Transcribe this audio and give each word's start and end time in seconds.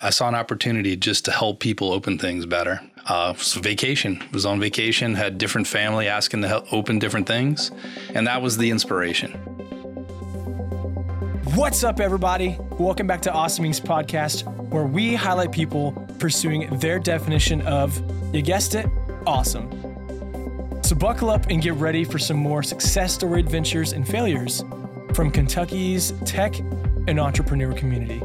I 0.00 0.10
saw 0.10 0.28
an 0.28 0.36
opportunity 0.36 0.94
just 0.94 1.24
to 1.24 1.32
help 1.32 1.58
people 1.58 1.92
open 1.92 2.18
things 2.18 2.46
better. 2.46 2.80
Uh, 3.06 3.34
so 3.34 3.60
vacation 3.60 4.22
was 4.32 4.46
on 4.46 4.60
vacation, 4.60 5.16
had 5.16 5.38
different 5.38 5.66
family 5.66 6.06
asking 6.06 6.42
to 6.42 6.46
help 6.46 6.72
open 6.72 7.00
different 7.00 7.26
things, 7.26 7.72
and 8.14 8.24
that 8.28 8.40
was 8.40 8.56
the 8.56 8.70
inspiration. 8.70 9.32
What's 11.56 11.82
up, 11.82 11.98
everybody? 11.98 12.56
Welcome 12.78 13.08
back 13.08 13.22
to 13.22 13.32
Awesome 13.32 13.64
Inc.'s 13.64 13.80
podcast, 13.80 14.44
where 14.70 14.84
we 14.84 15.16
highlight 15.16 15.50
people 15.50 15.90
pursuing 16.20 16.78
their 16.78 17.00
definition 17.00 17.60
of, 17.62 18.00
you 18.32 18.40
guessed 18.40 18.76
it, 18.76 18.86
awesome. 19.26 19.68
So 20.84 20.94
buckle 20.94 21.28
up 21.28 21.46
and 21.50 21.60
get 21.60 21.74
ready 21.74 22.04
for 22.04 22.20
some 22.20 22.36
more 22.36 22.62
success 22.62 23.14
story 23.14 23.40
adventures 23.40 23.94
and 23.94 24.06
failures 24.06 24.62
from 25.12 25.32
Kentucky's 25.32 26.12
tech 26.24 26.56
and 26.60 27.18
entrepreneur 27.18 27.72
community. 27.72 28.22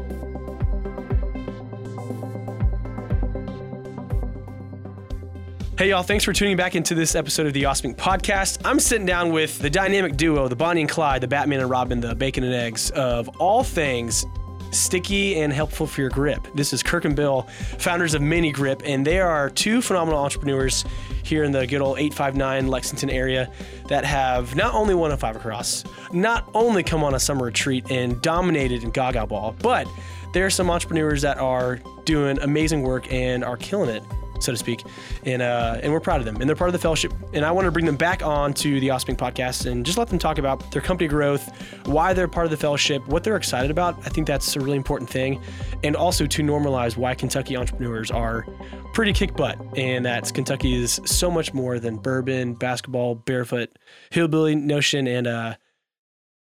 Hey, 5.76 5.90
y'all, 5.90 6.04
thanks 6.04 6.22
for 6.22 6.32
tuning 6.32 6.56
back 6.56 6.76
into 6.76 6.94
this 6.94 7.16
episode 7.16 7.48
of 7.48 7.52
the 7.52 7.64
Awesome 7.64 7.94
podcast. 7.94 8.60
I'm 8.64 8.78
sitting 8.78 9.06
down 9.06 9.32
with 9.32 9.58
the 9.58 9.68
dynamic 9.68 10.16
duo, 10.16 10.46
the 10.46 10.54
Bonnie 10.54 10.82
and 10.82 10.88
Clyde, 10.88 11.20
the 11.20 11.26
Batman 11.26 11.58
and 11.58 11.68
Robin, 11.68 11.98
the 11.98 12.14
bacon 12.14 12.44
and 12.44 12.54
eggs 12.54 12.92
of 12.92 13.28
all 13.40 13.64
things 13.64 14.24
sticky 14.70 15.40
and 15.40 15.52
helpful 15.52 15.88
for 15.88 16.00
your 16.00 16.10
grip. 16.10 16.46
This 16.54 16.72
is 16.72 16.80
Kirk 16.80 17.04
and 17.04 17.16
Bill, 17.16 17.42
founders 17.78 18.14
of 18.14 18.22
Mini 18.22 18.52
Grip, 18.52 18.82
and 18.84 19.04
they 19.04 19.18
are 19.18 19.50
two 19.50 19.82
phenomenal 19.82 20.20
entrepreneurs 20.20 20.84
here 21.24 21.42
in 21.42 21.50
the 21.50 21.66
good 21.66 21.80
old 21.80 21.98
859 21.98 22.68
Lexington 22.68 23.10
area 23.10 23.50
that 23.88 24.04
have 24.04 24.54
not 24.54 24.74
only 24.74 24.94
won 24.94 25.10
a 25.10 25.16
five 25.16 25.34
across, 25.34 25.82
not 26.12 26.48
only 26.54 26.84
come 26.84 27.02
on 27.02 27.16
a 27.16 27.20
summer 27.20 27.46
retreat 27.46 27.90
and 27.90 28.22
dominated 28.22 28.84
in 28.84 28.92
Gaga 28.92 29.26
Ball, 29.26 29.56
but 29.58 29.88
there 30.34 30.46
are 30.46 30.50
some 30.50 30.70
entrepreneurs 30.70 31.22
that 31.22 31.38
are 31.38 31.80
doing 32.04 32.38
amazing 32.42 32.82
work 32.82 33.12
and 33.12 33.44
are 33.44 33.56
killing 33.56 33.90
it 33.90 34.04
so 34.44 34.52
to 34.52 34.58
speak, 34.58 34.84
and 35.24 35.42
uh, 35.42 35.80
and 35.82 35.92
we're 35.92 36.00
proud 36.00 36.20
of 36.20 36.24
them. 36.24 36.36
And 36.36 36.48
they're 36.48 36.56
part 36.56 36.68
of 36.68 36.72
the 36.72 36.78
fellowship. 36.78 37.12
And 37.32 37.44
I 37.44 37.50
want 37.50 37.64
to 37.66 37.70
bring 37.70 37.86
them 37.86 37.96
back 37.96 38.22
on 38.22 38.52
to 38.54 38.80
the 38.80 38.90
Awesome 38.90 39.16
podcast 39.16 39.70
and 39.70 39.84
just 39.84 39.98
let 39.98 40.08
them 40.08 40.18
talk 40.18 40.38
about 40.38 40.70
their 40.70 40.82
company 40.82 41.08
growth, 41.08 41.50
why 41.86 42.12
they're 42.12 42.28
part 42.28 42.46
of 42.46 42.50
the 42.50 42.56
fellowship, 42.56 43.06
what 43.08 43.24
they're 43.24 43.36
excited 43.36 43.70
about. 43.70 43.98
I 44.06 44.08
think 44.10 44.26
that's 44.26 44.56
a 44.56 44.60
really 44.60 44.76
important 44.76 45.10
thing, 45.10 45.42
and 45.82 45.96
also 45.96 46.26
to 46.26 46.42
normalize 46.42 46.96
why 46.96 47.14
Kentucky 47.14 47.56
entrepreneurs 47.56 48.10
are 48.10 48.46
pretty 48.92 49.12
kick 49.12 49.36
butt, 49.36 49.58
and 49.76 50.04
that 50.06 50.32
Kentucky 50.32 50.74
is 50.74 51.00
so 51.04 51.30
much 51.30 51.52
more 51.52 51.78
than 51.78 51.96
bourbon, 51.96 52.54
basketball, 52.54 53.14
barefoot, 53.14 53.70
hillbilly 54.10 54.54
notion, 54.54 55.06
and 55.06 55.26
uh, 55.26 55.54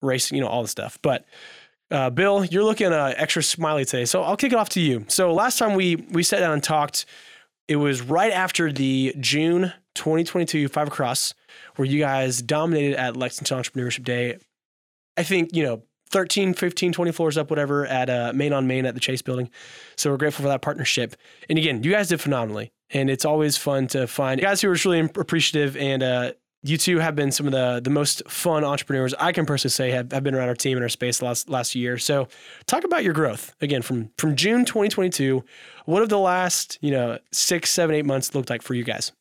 racing. 0.00 0.36
You 0.36 0.42
know 0.42 0.48
all 0.48 0.62
the 0.62 0.68
stuff, 0.68 0.98
but. 1.02 1.24
Uh, 1.90 2.08
Bill, 2.08 2.42
you're 2.42 2.64
looking 2.64 2.90
uh, 2.90 3.12
extra 3.18 3.42
smiley 3.42 3.84
today, 3.84 4.06
so 4.06 4.22
I'll 4.22 4.38
kick 4.38 4.54
it 4.54 4.56
off 4.56 4.70
to 4.70 4.80
you. 4.80 5.04
So 5.08 5.34
last 5.34 5.58
time 5.58 5.74
we 5.74 5.96
we 5.96 6.22
sat 6.22 6.40
down 6.40 6.54
and 6.54 6.62
talked, 6.62 7.04
it 7.72 7.76
was 7.76 8.02
right 8.02 8.32
after 8.32 8.70
the 8.70 9.14
June 9.18 9.72
2022 9.94 10.68
Five 10.68 10.88
Across, 10.88 11.32
where 11.76 11.88
you 11.88 11.98
guys 11.98 12.42
dominated 12.42 12.96
at 12.96 13.16
Lexington 13.16 13.58
Entrepreneurship 13.58 14.04
Day. 14.04 14.36
I 15.16 15.22
think, 15.22 15.56
you 15.56 15.62
know, 15.62 15.82
13, 16.10 16.52
15, 16.52 16.92
20 16.92 17.12
floors 17.12 17.38
up, 17.38 17.48
whatever, 17.48 17.86
at 17.86 18.10
uh, 18.10 18.32
Main 18.34 18.52
on 18.52 18.66
Main 18.66 18.84
at 18.84 18.92
the 18.92 19.00
Chase 19.00 19.22
building. 19.22 19.48
So 19.96 20.10
we're 20.10 20.18
grateful 20.18 20.42
for 20.42 20.48
that 20.50 20.60
partnership. 20.60 21.16
And 21.48 21.58
again, 21.58 21.82
you 21.82 21.90
guys 21.90 22.08
did 22.08 22.20
phenomenally. 22.20 22.72
And 22.90 23.08
it's 23.08 23.24
always 23.24 23.56
fun 23.56 23.86
to 23.88 24.06
find 24.06 24.38
guys 24.38 24.60
who 24.60 24.68
are 24.68 24.76
really 24.84 25.00
appreciative 25.00 25.78
and 25.78 26.02
uh, 26.02 26.32
you 26.62 26.76
two 26.76 26.98
have 26.98 27.14
been 27.16 27.32
some 27.32 27.46
of 27.46 27.52
the 27.52 27.80
the 27.82 27.90
most 27.90 28.22
fun 28.28 28.64
entrepreneurs 28.64 29.14
I 29.18 29.32
can 29.32 29.46
personally 29.46 29.72
say 29.72 29.90
have, 29.90 30.12
have 30.12 30.22
been 30.22 30.34
around 30.34 30.48
our 30.48 30.54
team 30.54 30.76
in 30.76 30.82
our 30.82 30.88
space 30.88 31.20
last 31.20 31.48
last 31.48 31.74
year. 31.74 31.98
So 31.98 32.28
talk 32.66 32.84
about 32.84 33.04
your 33.04 33.14
growth 33.14 33.54
again 33.60 33.82
from 33.82 34.10
from 34.16 34.36
June 34.36 34.64
2022. 34.64 35.44
What 35.86 36.00
have 36.00 36.08
the 36.08 36.18
last 36.18 36.78
you 36.80 36.90
know 36.90 37.18
six, 37.32 37.70
seven, 37.70 37.94
eight 37.94 38.06
months 38.06 38.34
looked 38.34 38.50
like 38.50 38.62
for 38.62 38.74
you 38.74 38.84
guys? 38.84 39.12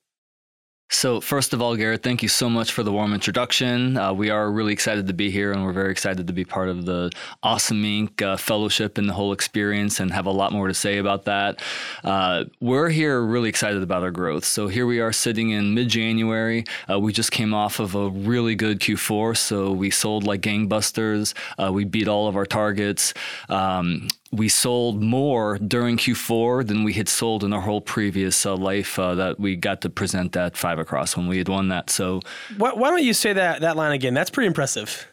So, 0.94 1.22
first 1.22 1.54
of 1.54 1.62
all, 1.62 1.78
Garrett, 1.78 2.04
thank 2.04 2.22
you 2.22 2.28
so 2.28 2.50
much 2.50 2.74
for 2.74 2.84
the 2.84 2.92
warm 2.92 3.14
introduction. 3.14 3.96
Uh, 3.96 4.12
we 4.12 4.30
are 4.30 4.52
really 4.52 4.74
excited 4.74 5.08
to 5.08 5.14
be 5.14 5.32
here, 5.32 5.54
and 5.54 5.64
we're 5.64 5.72
very 5.72 5.90
excited 5.90 6.28
to 6.28 6.34
be 6.34 6.44
part 6.44 6.68
of 6.68 6.86
the 6.86 7.10
Awesome 7.42 7.82
Inc. 7.82 8.22
Uh, 8.22 8.36
fellowship 8.36 8.98
and 8.98 9.08
the 9.08 9.14
whole 9.14 9.32
experience, 9.32 10.02
and 10.02 10.12
have 10.12 10.26
a 10.26 10.32
lot 10.32 10.52
more 10.52 10.68
to 10.68 10.74
say 10.74 10.98
about 10.98 11.24
that. 11.24 11.62
Uh, 12.04 12.44
we're 12.60 12.90
here 12.90 13.22
really 13.22 13.48
excited 13.48 13.82
about 13.82 14.04
our 14.04 14.12
growth. 14.12 14.44
So, 14.44 14.68
here 14.68 14.86
we 14.86 15.00
are 15.00 15.14
sitting 15.14 15.52
in 15.52 15.74
mid 15.74 15.88
January. 15.88 16.66
Uh, 16.90 17.00
we 17.00 17.14
just 17.14 17.32
came 17.32 17.54
off 17.54 17.80
of 17.80 17.96
a 17.96 18.10
really 18.10 18.56
good 18.56 18.82
Q4, 18.82 19.38
so 19.38 19.72
we 19.72 19.92
sold 19.92 20.26
like 20.26 20.42
gangbusters. 20.42 21.34
Uh, 21.58 21.72
we 21.72 21.86
beat 21.86 22.10
all 22.10 22.28
of 22.28 22.36
our 22.36 22.46
targets. 22.46 23.14
Um, 23.48 24.10
we 24.34 24.48
sold 24.48 25.02
more 25.02 25.58
during 25.58 25.98
Q4 25.98 26.66
than 26.66 26.86
we 26.86 26.94
had 26.94 27.10
sold 27.10 27.44
in 27.44 27.52
our 27.52 27.60
whole 27.60 27.82
previous 27.82 28.46
uh, 28.46 28.56
life 28.56 28.96
that 28.96 29.38
we 29.38 29.58
got 29.58 29.82
to 29.82 29.90
present 29.90 30.38
at 30.38 30.56
Five 30.56 30.80
Across 30.82 31.16
when 31.16 31.28
we 31.28 31.38
had 31.38 31.48
won 31.48 31.70
that. 31.70 31.90
So, 31.90 32.22
why, 32.58 32.74
why 32.74 32.90
don't 32.90 33.04
you 33.04 33.14
say 33.14 33.34
that 33.34 33.62
that 33.62 33.76
line 33.78 33.94
again? 33.94 34.14
That's 34.14 34.30
pretty 34.30 34.48
impressive. 34.48 35.08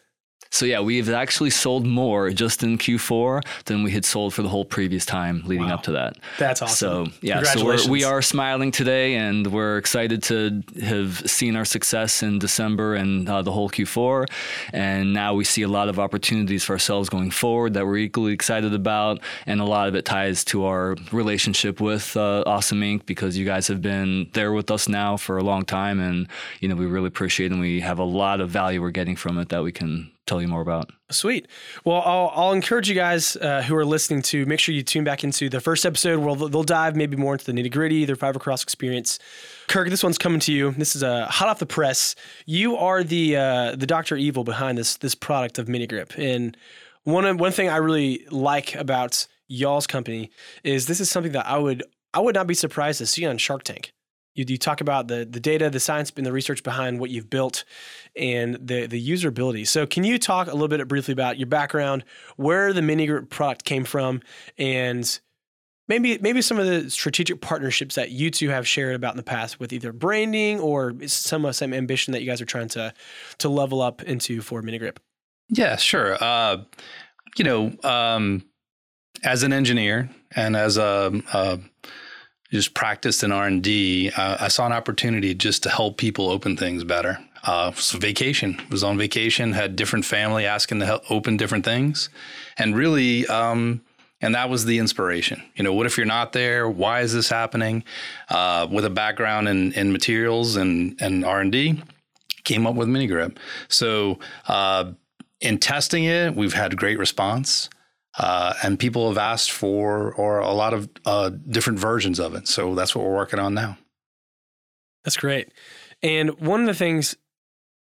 So 0.50 0.64
yeah, 0.64 0.81
we've 0.81 1.10
actually 1.10 1.50
sold 1.50 1.86
more 1.86 2.31
just 2.31 2.62
in 2.62 2.78
Q4 2.78 3.42
than 3.66 3.82
we 3.82 3.91
had 3.91 4.04
sold 4.04 4.32
for 4.34 4.42
the 4.42 4.48
whole 4.48 4.64
previous 4.64 5.04
time 5.04 5.42
leading 5.44 5.69
wow. 5.69 5.75
up 5.75 5.82
to 5.84 5.92
that. 5.92 6.16
That's 6.38 6.62
awesome. 6.62 7.06
So 7.06 7.12
yeah, 7.20 7.42
so 7.42 7.64
we're, 7.64 7.88
we 7.88 8.04
are 8.04 8.22
smiling 8.22 8.70
today, 8.70 9.14
and 9.16 9.47
we're 9.48 9.76
excited 9.76 10.22
to 10.25 10.62
have 10.82 11.19
seen 11.31 11.54
our 11.56 11.64
success 11.64 12.22
in 12.22 12.38
December 12.38 12.94
and 12.94 13.28
uh, 13.28 13.42
the 13.42 13.53
whole 13.53 13.69
Q4, 13.69 14.26
and 14.72 15.12
now 15.12 15.34
we 15.34 15.44
see 15.44 15.62
a 15.62 15.69
lot 15.69 15.88
of 15.88 15.98
opportunities 15.98 16.64
for 16.64 16.72
ourselves 16.72 17.08
going 17.08 17.31
forward 17.31 17.75
that 17.75 17.87
we're 17.87 17.98
equally 17.98 18.32
excited 18.32 18.72
about, 18.72 19.20
and 19.47 19.60
a 19.60 19.64
lot 19.64 19.88
of 19.88 19.94
it 19.94 20.04
ties 20.04 20.44
to 20.44 20.64
our 20.64 20.97
relationship 21.12 21.81
with 21.81 22.16
uh, 22.16 22.42
Awesome 22.47 22.81
Inc. 22.81 23.04
because 23.06 23.37
you 23.37 23.44
guys 23.44 23.69
have 23.69 23.82
been 23.82 24.28
there 24.32 24.53
with 24.53 24.70
us 24.70 24.88
now 24.88 25.16
for 25.16 25.37
a 25.37 25.44
long 25.44 25.64
time, 25.64 26.00
and 26.00 26.26
you 26.60 26.69
know 26.69 26.75
we 26.75 26.87
really 26.87 27.08
appreciate 27.08 27.47
it, 27.47 27.53
and 27.53 27.60
we 27.60 27.81
have 27.81 27.98
a 27.98 28.04
lot 28.04 28.41
of 28.41 28.48
value 28.48 28.81
we're 28.81 28.91
getting 28.91 29.16
from 29.16 29.38
it 29.38 29.50
that 29.50 29.62
we 29.62 29.72
can 29.72 30.10
tell 30.28 30.41
you 30.41 30.49
more 30.49 30.61
about. 30.61 30.93
Sweet. 31.11 31.49
Well, 31.84 32.03
I'll, 32.05 32.33
I'll 32.34 32.53
encourage 32.53 32.89
you 32.89 32.94
guys 32.94 33.37
uh, 33.37 33.62
who 33.62 33.75
are 33.77 33.84
listening 33.84 34.22
to 34.22 34.47
make 34.47 34.61
sure 34.61 34.75
you 34.75 34.83
tune 34.83 35.05
back 35.05 35.25
into 35.25 35.49
the 35.49 35.61
first 35.61 35.87
episode 35.87 36.21
where 36.21 36.37
they'll, 36.37 36.49
they'll 36.49 36.62
dive 36.62 36.94
maybe 36.97 37.16
more 37.16 37.33
into 37.34 37.44
the 37.44 37.53
nitty 37.53 37.72
gritty, 37.72 38.05
their 38.05 38.16
five 38.16 38.37
across 38.37 38.62
experience. 38.62 39.19
Kirk, 39.69 39.88
this 39.88 40.03
one's 40.03 40.19
coming 40.19 40.41
to 40.41 40.53
you. 40.53 40.72
This 40.72 40.94
is 40.94 41.03
a 41.03 41.09
uh, 41.09 41.27
hot 41.27 41.49
off 41.49 41.59
the 41.59 41.67
press. 41.67 42.15
You 42.47 42.77
are 42.77 43.03
the 43.03 43.37
uh, 43.37 43.77
the 43.77 43.87
Doctor 43.87 44.17
Evil 44.17 44.44
behind 44.44 44.78
this 44.78 44.97
this 44.97 45.15
product 45.15 45.59
of 45.59 45.69
Mini 45.69 45.87
Grip, 45.87 46.12
and 46.17 46.56
one 47.05 47.38
one 47.38 47.53
thing 47.53 47.69
I 47.69 47.77
really 47.77 48.27
like 48.31 48.75
about 48.75 49.27
y'all's 49.49 49.87
company 49.87 50.31
is 50.62 50.87
this 50.87 51.00
is 51.00 51.11
something 51.11 51.33
that 51.33 51.47
I 51.47 51.59
would 51.59 51.83
I 52.15 52.21
would 52.21 52.34
not 52.34 52.47
be 52.47 52.55
surprised 52.55 52.99
to 52.99 53.06
see 53.06 53.27
on 53.27 53.38
Shark 53.38 53.62
Tank. 53.65 53.93
You, 54.38 54.44
you 54.49 54.59
talk 54.59 54.81
about 54.81 55.09
the 55.09 55.25
the 55.25 55.41
data, 55.41 55.69
the 55.69 55.81
science, 55.81 56.12
and 56.16 56.25
the 56.25 56.32
research 56.32 56.62
behind 56.62 57.00
what 57.00 57.10
you've 57.10 57.28
built, 57.28 57.65
and 58.16 58.54
the 58.54 58.87
the 58.87 59.09
usability. 59.10 59.66
So, 59.66 59.87
can 59.87 60.04
you 60.04 60.19
talk 60.19 60.47
a 60.47 60.53
little 60.53 60.69
bit 60.69 60.87
briefly 60.87 61.12
about 61.12 61.38
your 61.38 61.47
background, 61.47 62.04
where 62.37 62.72
the 62.72 62.82
mini 62.82 63.06
grip 63.06 63.31
product 63.31 63.65
came 63.65 63.84
from, 63.84 64.22
and 64.56 65.21
maybe 65.88 66.19
maybe 66.19 66.41
some 66.41 66.59
of 66.59 66.66
the 66.66 66.91
strategic 66.91 67.41
partnerships 67.41 67.97
that 67.97 68.10
you 68.10 68.31
two 68.31 68.50
have 68.50 68.66
shared 68.69 68.94
about 68.94 69.12
in 69.12 69.16
the 69.16 69.22
past 69.22 69.59
with 69.59 69.72
either 69.72 69.93
branding 69.93 70.60
or 70.60 70.94
some 71.06 71.53
some 71.53 71.75
ambition 71.75 72.12
that 72.12 72.20
you 72.22 72.28
guys 72.28 72.41
are 72.41 72.47
trying 72.47 72.69
to 72.69 72.93
to 73.38 73.49
level 73.49 73.82
up 73.82 74.03
into 74.03 74.41
for 74.41 74.62
mini 74.62 74.78
grip. 74.78 75.00
Yeah, 75.50 75.76
sure. 75.76 76.16
Uh, 76.22 76.59
you 77.37 77.44
know, 77.44 77.72
um, 77.82 78.44
as 79.25 79.43
an 79.43 79.53
engineer 79.53 80.10
and 80.37 80.56
as 80.56 80.76
a, 80.76 81.22
a 81.32 81.59
just 82.50 82.75
practiced 82.75 83.22
in 83.22 83.32
R&D, 83.32 84.10
uh, 84.16 84.38
I 84.41 84.48
saw 84.48 84.66
an 84.66 84.72
opportunity 84.72 85.34
just 85.34 85.62
to 85.64 85.70
help 85.70 85.97
people 85.98 86.31
open 86.31 86.56
things 86.56 86.84
better. 86.84 87.19
Uh, 87.44 87.72
so 87.72 87.98
vacation 87.98 88.60
was 88.70 88.82
on 88.82 88.98
vacation, 88.98 89.53
had 89.53 89.76
different 89.76 90.04
family 90.04 90.47
asking 90.47 90.81
to 90.81 90.87
help 90.87 91.10
open 91.10 91.37
different 91.37 91.64
things, 91.64 92.08
and 92.56 92.76
really, 92.76 93.26
um, 93.28 93.81
and 94.20 94.34
that 94.34 94.50
was 94.50 94.64
the 94.64 94.78
inspiration. 94.78 95.42
You 95.54 95.62
know, 95.62 95.72
what 95.72 95.87
if 95.87 95.97
you're 95.97 96.06
not 96.06 96.32
there? 96.32 96.69
Why 96.69 97.00
is 97.00 97.12
this 97.14 97.28
happening? 97.28 97.84
Uh, 98.28 98.67
with 98.70 98.84
a 98.84 98.90
background 98.90 99.49
in, 99.49 99.73
in 99.73 99.93
materials 99.93 100.56
and 100.56 101.00
and 101.00 101.25
R 101.25 101.40
and 101.40 101.52
D, 101.52 101.81
came 102.44 102.67
up 102.67 102.75
with 102.75 102.88
MiniGrip. 102.88 103.37
So 103.69 104.19
uh, 104.49 104.93
in 105.40 105.58
testing 105.58 106.05
it, 106.05 106.34
we've 106.34 106.55
had 106.55 106.76
great 106.76 106.99
response. 106.99 107.70
Uh, 108.19 108.53
and 108.65 108.79
people 108.79 109.09
have 109.09 109.17
asked 109.17 109.53
for 109.53 110.12
or 110.15 110.41
a 110.41 110.53
lot 110.53 110.75
of 110.75 110.91
uh, 111.06 111.31
different 111.49 111.79
versions 111.79 112.19
of 112.19 112.35
it. 112.35 112.49
So 112.49 112.75
that's 112.75 112.94
what 112.94 113.05
we're 113.05 113.15
working 113.15 113.38
on 113.38 113.55
now. 113.55 113.79
That's 115.05 115.17
great. 115.17 115.53
And 116.03 116.38
one 116.41 116.61
of 116.61 116.67
the 116.67 116.75
things 116.75 117.17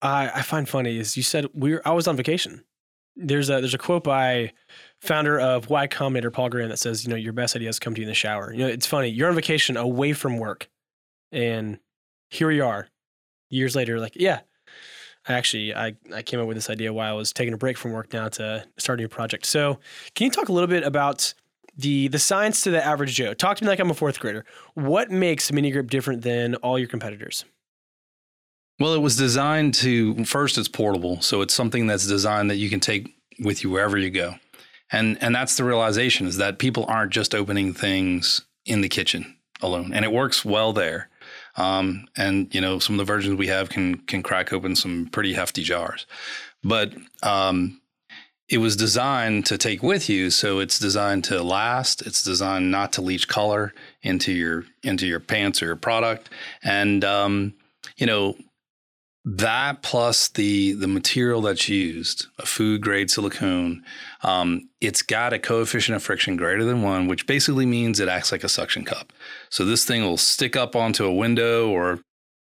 I, 0.00 0.30
I 0.34 0.42
find 0.42 0.68
funny 0.68 0.96
is 0.96 1.16
you 1.16 1.22
said 1.22 1.46
we 1.52 1.74
were, 1.74 1.82
I 1.84 1.90
was 1.90 2.06
on 2.06 2.16
vacation. 2.16 2.64
There's 3.16 3.50
a 3.50 3.60
there's 3.60 3.74
a 3.74 3.78
quote 3.78 4.04
by 4.04 4.52
founder 5.00 5.38
of 5.38 5.68
Y 5.68 5.86
Combinator 5.88 6.32
Paul 6.32 6.48
Graham 6.48 6.70
that 6.70 6.78
says, 6.78 7.04
you 7.04 7.10
know, 7.10 7.16
your 7.16 7.34
best 7.34 7.54
ideas 7.54 7.78
come 7.78 7.94
to 7.94 8.00
you 8.00 8.06
in 8.06 8.08
the 8.08 8.14
shower. 8.14 8.52
You 8.52 8.60
know, 8.60 8.68
it's 8.68 8.86
funny. 8.86 9.08
You're 9.08 9.28
on 9.28 9.34
vacation 9.34 9.76
away 9.76 10.14
from 10.14 10.38
work, 10.38 10.70
and 11.30 11.78
here 12.30 12.50
you 12.50 12.64
are, 12.64 12.88
years 13.50 13.76
later. 13.76 14.00
Like, 14.00 14.14
yeah, 14.16 14.40
actually 15.28 15.74
I, 15.74 15.94
I 16.14 16.22
came 16.22 16.40
up 16.40 16.46
with 16.46 16.56
this 16.56 16.70
idea 16.70 16.92
while 16.92 17.10
I 17.10 17.16
was 17.16 17.32
taking 17.32 17.54
a 17.54 17.58
break 17.58 17.76
from 17.76 17.92
work 17.92 18.12
now 18.12 18.28
to 18.28 18.64
start 18.78 18.98
a 18.98 19.02
new 19.02 19.08
project. 19.08 19.46
So 19.46 19.78
can 20.14 20.26
you 20.26 20.30
talk 20.30 20.48
a 20.48 20.52
little 20.52 20.68
bit 20.68 20.84
about 20.84 21.34
the 21.76 22.08
the 22.08 22.18
science 22.18 22.62
to 22.62 22.70
the 22.70 22.84
average 22.84 23.14
Joe. 23.14 23.34
Talk 23.34 23.56
to 23.58 23.64
me 23.64 23.68
like 23.68 23.78
I'm 23.78 23.90
a 23.90 23.94
fourth 23.94 24.20
grader. 24.20 24.44
What 24.74 25.10
makes 25.10 25.52
Mini 25.52 25.70
Grip 25.70 25.90
different 25.90 26.22
than 26.22 26.54
all 26.56 26.78
your 26.78 26.88
competitors? 26.88 27.44
Well, 28.78 28.94
it 28.94 29.00
was 29.00 29.16
designed 29.16 29.74
to 29.74 30.24
first 30.24 30.58
it's 30.58 30.68
portable, 30.68 31.20
so 31.20 31.40
it's 31.40 31.54
something 31.54 31.86
that's 31.86 32.06
designed 32.06 32.50
that 32.50 32.56
you 32.56 32.68
can 32.68 32.80
take 32.80 33.14
with 33.38 33.62
you 33.62 33.70
wherever 33.70 33.96
you 33.96 34.10
go. 34.10 34.34
And 34.90 35.16
and 35.22 35.34
that's 35.34 35.56
the 35.56 35.64
realization 35.64 36.26
is 36.26 36.36
that 36.36 36.58
people 36.58 36.84
aren't 36.88 37.12
just 37.12 37.34
opening 37.34 37.72
things 37.72 38.42
in 38.66 38.80
the 38.80 38.88
kitchen 38.88 39.36
alone. 39.60 39.92
And 39.94 40.04
it 40.04 40.12
works 40.12 40.44
well 40.44 40.72
there. 40.72 41.08
Um, 41.56 42.06
and 42.16 42.52
you 42.54 42.60
know, 42.60 42.78
some 42.78 42.94
of 42.94 42.98
the 42.98 43.12
versions 43.12 43.36
we 43.36 43.48
have 43.48 43.68
can 43.68 43.96
can 43.96 44.22
crack 44.22 44.52
open 44.52 44.76
some 44.76 45.08
pretty 45.12 45.34
hefty 45.34 45.62
jars. 45.62 46.06
But 46.64 46.94
um, 47.22 47.80
it 48.48 48.58
was 48.58 48.76
designed 48.76 49.46
to 49.46 49.58
take 49.58 49.82
with 49.82 50.08
you, 50.08 50.30
so 50.30 50.58
it's 50.58 50.78
designed 50.78 51.24
to 51.24 51.42
last. 51.42 52.02
It's 52.02 52.22
designed 52.22 52.70
not 52.70 52.92
to 52.94 53.02
leach 53.02 53.28
color 53.28 53.72
into 54.02 54.32
your 54.32 54.64
into 54.82 55.06
your 55.06 55.20
pants 55.20 55.62
or 55.62 55.66
your 55.66 55.76
product, 55.76 56.30
and 56.62 57.04
um, 57.04 57.54
you 57.96 58.06
know 58.06 58.36
that 59.24 59.82
plus 59.82 60.28
the 60.28 60.72
the 60.72 60.88
material 60.88 61.42
that's 61.42 61.68
used, 61.68 62.26
a 62.38 62.46
food 62.46 62.82
grade 62.82 63.10
silicone, 63.10 63.84
um, 64.22 64.68
it's 64.80 65.02
got 65.02 65.32
a 65.32 65.38
coefficient 65.38 65.94
of 65.94 66.02
friction 66.02 66.36
greater 66.36 66.64
than 66.64 66.82
one, 66.82 67.06
which 67.06 67.26
basically 67.26 67.66
means 67.66 68.00
it 68.00 68.08
acts 68.08 68.32
like 68.32 68.42
a 68.42 68.48
suction 68.48 68.84
cup. 68.84 69.12
So 69.48 69.64
this 69.64 69.84
thing 69.84 70.02
will 70.02 70.16
stick 70.16 70.56
up 70.56 70.74
onto 70.74 71.04
a 71.04 71.14
window 71.14 71.68
or 71.68 72.00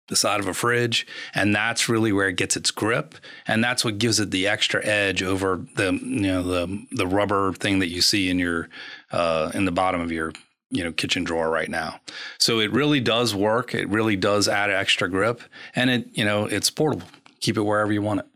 the 0.08 0.16
side 0.16 0.38
of 0.38 0.46
a 0.46 0.54
fridge, 0.54 1.06
and 1.34 1.54
that's 1.54 1.88
really 1.88 2.12
where 2.12 2.28
it 2.28 2.36
gets 2.36 2.56
its 2.56 2.70
grip, 2.70 3.14
and 3.46 3.64
that's 3.64 3.84
what 3.84 3.98
gives 3.98 4.20
it 4.20 4.30
the 4.30 4.46
extra 4.46 4.84
edge 4.84 5.22
over 5.22 5.64
the 5.76 5.94
you 5.94 6.20
know 6.20 6.42
the 6.42 6.86
the 6.92 7.06
rubber 7.06 7.54
thing 7.54 7.78
that 7.78 7.88
you 7.88 8.02
see 8.02 8.28
in 8.28 8.38
your 8.38 8.68
uh, 9.12 9.50
in 9.54 9.64
the 9.64 9.72
bottom 9.72 10.00
of 10.00 10.12
your 10.12 10.32
you 10.70 10.82
know 10.82 10.92
kitchen 10.92 11.24
drawer 11.24 11.50
right 11.50 11.68
now. 11.68 12.00
So 12.38 12.60
it 12.60 12.72
really 12.72 13.00
does 13.00 13.34
work. 13.34 13.74
It 13.74 13.88
really 13.88 14.16
does 14.16 14.48
add 14.48 14.70
extra 14.70 15.08
grip, 15.08 15.42
and 15.74 15.90
it 15.90 16.08
you 16.12 16.24
know 16.24 16.46
it's 16.46 16.70
portable. 16.70 17.06
Keep 17.40 17.58
it 17.58 17.62
wherever 17.62 17.92
you 17.92 18.02
want 18.02 18.20
it. 18.20 18.26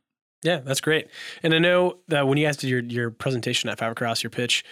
Yeah, 0.42 0.58
that's 0.58 0.80
great. 0.80 1.08
And 1.42 1.54
I 1.54 1.58
know 1.58 1.98
that 2.08 2.26
when 2.26 2.38
you 2.38 2.46
guys 2.46 2.56
did 2.56 2.70
your 2.70 2.80
your 2.80 3.10
presentation 3.10 3.68
at 3.68 3.78
Five 3.78 3.92
Across, 3.92 4.22
your 4.22 4.30
pitch, 4.30 4.64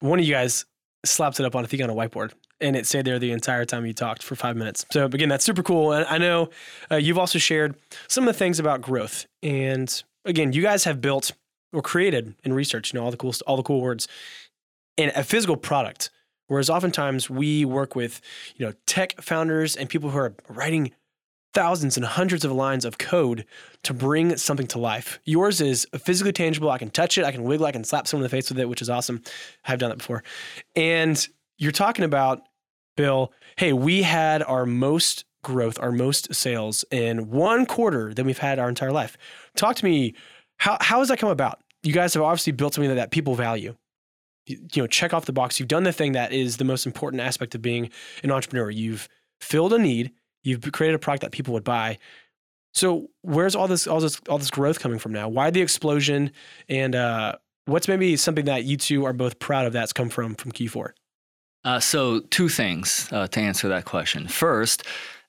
one 0.00 0.18
of 0.18 0.24
you 0.24 0.34
guys 0.34 0.66
slapped 1.04 1.40
it 1.40 1.46
up 1.46 1.54
on 1.54 1.64
I 1.64 1.66
think 1.66 1.82
on 1.82 1.90
a 1.90 1.94
whiteboard, 1.94 2.32
and 2.60 2.76
it 2.76 2.86
stayed 2.86 3.04
there 3.04 3.18
the 3.18 3.32
entire 3.32 3.64
time 3.64 3.86
you 3.86 3.94
talked 3.94 4.22
for 4.22 4.34
five 4.34 4.56
minutes. 4.56 4.84
So 4.92 5.06
again, 5.06 5.28
that's 5.28 5.44
super 5.44 5.62
cool. 5.62 5.92
And 5.92 6.06
I 6.06 6.18
know 6.18 6.50
uh, 6.90 6.96
you've 6.96 7.18
also 7.18 7.38
shared 7.38 7.76
some 8.08 8.26
of 8.26 8.34
the 8.34 8.38
things 8.38 8.58
about 8.58 8.82
growth. 8.82 9.26
And 9.42 10.02
again, 10.24 10.52
you 10.52 10.62
guys 10.62 10.84
have 10.84 11.00
built 11.00 11.32
or 11.72 11.82
created 11.82 12.34
in 12.44 12.52
research, 12.52 12.92
you 12.92 12.98
know, 12.98 13.04
all 13.04 13.10
the 13.10 13.16
cool 13.16 13.34
all 13.46 13.56
the 13.56 13.62
cool 13.62 13.80
words, 13.80 14.08
and 14.98 15.12
a 15.14 15.24
physical 15.24 15.56
product 15.56 16.10
Whereas 16.50 16.68
oftentimes 16.68 17.30
we 17.30 17.64
work 17.64 17.94
with, 17.94 18.20
you 18.56 18.66
know, 18.66 18.72
tech 18.84 19.20
founders 19.22 19.76
and 19.76 19.88
people 19.88 20.10
who 20.10 20.18
are 20.18 20.34
writing 20.48 20.90
thousands 21.54 21.96
and 21.96 22.04
hundreds 22.04 22.44
of 22.44 22.50
lines 22.50 22.84
of 22.84 22.98
code 22.98 23.46
to 23.84 23.94
bring 23.94 24.36
something 24.36 24.66
to 24.66 24.80
life. 24.80 25.20
Yours 25.24 25.60
is 25.60 25.86
physically 25.96 26.32
tangible. 26.32 26.68
I 26.68 26.78
can 26.78 26.90
touch 26.90 27.18
it, 27.18 27.24
I 27.24 27.30
can 27.30 27.44
wiggle, 27.44 27.66
I 27.66 27.72
can 27.72 27.84
slap 27.84 28.08
someone 28.08 28.22
in 28.22 28.24
the 28.24 28.36
face 28.36 28.48
with 28.48 28.58
it, 28.58 28.68
which 28.68 28.82
is 28.82 28.90
awesome. 28.90 29.22
I've 29.64 29.78
done 29.78 29.90
that 29.90 29.98
before. 29.98 30.24
And 30.74 31.24
you're 31.56 31.70
talking 31.70 32.04
about, 32.04 32.42
Bill, 32.96 33.32
hey, 33.56 33.72
we 33.72 34.02
had 34.02 34.42
our 34.42 34.66
most 34.66 35.24
growth, 35.44 35.78
our 35.78 35.92
most 35.92 36.34
sales 36.34 36.84
in 36.90 37.30
one 37.30 37.64
quarter 37.64 38.12
than 38.12 38.26
we've 38.26 38.38
had 38.38 38.58
our 38.58 38.68
entire 38.68 38.90
life. 38.90 39.16
Talk 39.54 39.76
to 39.76 39.84
me, 39.84 40.14
how, 40.56 40.78
how 40.80 40.98
has 40.98 41.10
that 41.10 41.20
come 41.20 41.30
about? 41.30 41.60
You 41.84 41.92
guys 41.92 42.12
have 42.14 42.24
obviously 42.24 42.54
built 42.54 42.74
something 42.74 42.88
that, 42.88 42.96
that 42.96 43.12
people 43.12 43.36
value 43.36 43.76
you 44.50 44.82
know 44.82 44.86
check 44.86 45.12
off 45.14 45.26
the 45.26 45.32
box. 45.32 45.58
You've 45.58 45.68
done 45.68 45.84
the 45.84 45.92
thing 45.92 46.12
that 46.12 46.32
is 46.32 46.56
the 46.56 46.64
most 46.64 46.86
important 46.86 47.22
aspect 47.22 47.54
of 47.54 47.62
being 47.62 47.90
an 48.22 48.30
entrepreneur. 48.30 48.70
You've 48.70 49.08
filled 49.40 49.72
a 49.72 49.78
need. 49.78 50.12
You've 50.42 50.70
created 50.72 50.94
a 50.94 50.98
product 50.98 51.22
that 51.22 51.32
people 51.32 51.54
would 51.54 51.64
buy. 51.64 51.98
So 52.72 53.10
where's 53.22 53.54
all 53.54 53.68
this 53.68 53.86
all 53.86 54.00
this 54.00 54.20
all 54.28 54.38
this 54.38 54.50
growth 54.50 54.80
coming 54.80 54.98
from 54.98 55.12
now? 55.12 55.28
Why 55.28 55.50
the 55.50 55.60
explosion? 55.60 56.30
And 56.68 56.94
uh, 56.94 57.36
what's 57.66 57.88
maybe 57.88 58.16
something 58.16 58.44
that 58.44 58.64
you 58.64 58.76
two 58.76 59.04
are 59.04 59.12
both 59.12 59.38
proud 59.38 59.66
of 59.66 59.72
that's 59.72 59.92
come 59.92 60.08
from 60.08 60.34
from 60.34 60.52
q4 60.52 60.90
uh, 61.62 61.78
so 61.78 62.20
two 62.30 62.48
things 62.48 63.08
uh, 63.12 63.26
to 63.28 63.40
answer 63.40 63.68
that 63.68 63.84
question. 63.84 64.26
First 64.28 64.84